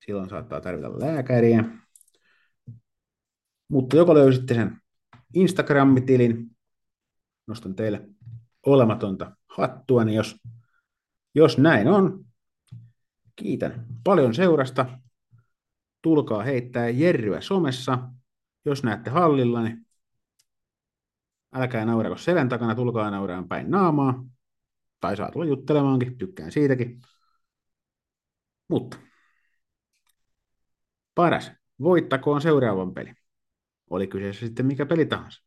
Silloin 0.06 0.30
saattaa 0.30 0.62
tarvita 0.62 0.99
lääkäriä. 0.99 1.64
Mutta 3.68 3.95
joko 3.95 4.14
löysitte 4.14 4.53
sen 4.53 4.82
Instagram-tilin, 5.34 6.58
nostan 7.47 7.76
teille 7.76 8.10
olematonta 8.66 9.36
hattua, 9.47 10.06
niin 10.06 10.16
jos, 10.16 10.36
jos 11.36 11.58
näin 11.58 11.88
on, 11.88 12.26
kiitän 13.36 13.86
paljon 14.03 14.34
seurasta. 14.34 14.99
Tulkaa 16.01 16.43
heittää 16.43 16.89
jerryä 16.89 17.41
somessa. 17.41 17.99
Jos 18.66 18.84
näette 18.84 19.10
hallilla, 19.10 19.64
niin 19.64 19.88
älkää 21.53 21.86
naurako 21.86 22.18
selän 22.18 22.49
takana, 22.49 22.76
tulkaa 22.76 23.12
nauraan 23.12 23.47
päin 23.47 23.72
naamaa. 23.72 24.26
Tai 24.99 25.18
saa 25.18 25.32
tulla 25.32 25.45
juttelemaankin, 25.45 26.18
tykkään 26.18 26.51
siitäkin. 26.51 27.01
Mutta 28.68 28.97
paras, 31.16 31.51
voittakoon 31.82 32.41
seuraavan 32.41 32.93
peli. 32.93 33.13
Oli 33.89 34.07
kyseessä 34.07 34.45
sitten 34.45 34.66
mikä 34.66 34.86
peli 34.86 35.05
tahansa. 35.05 35.43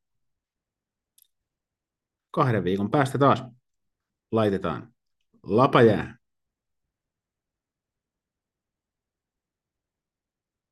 Kahden 2.30 2.64
viikon 2.64 2.90
päästä 2.90 3.18
taas 3.18 3.44
laitetaan 4.32 4.94
lapajää 5.42 6.18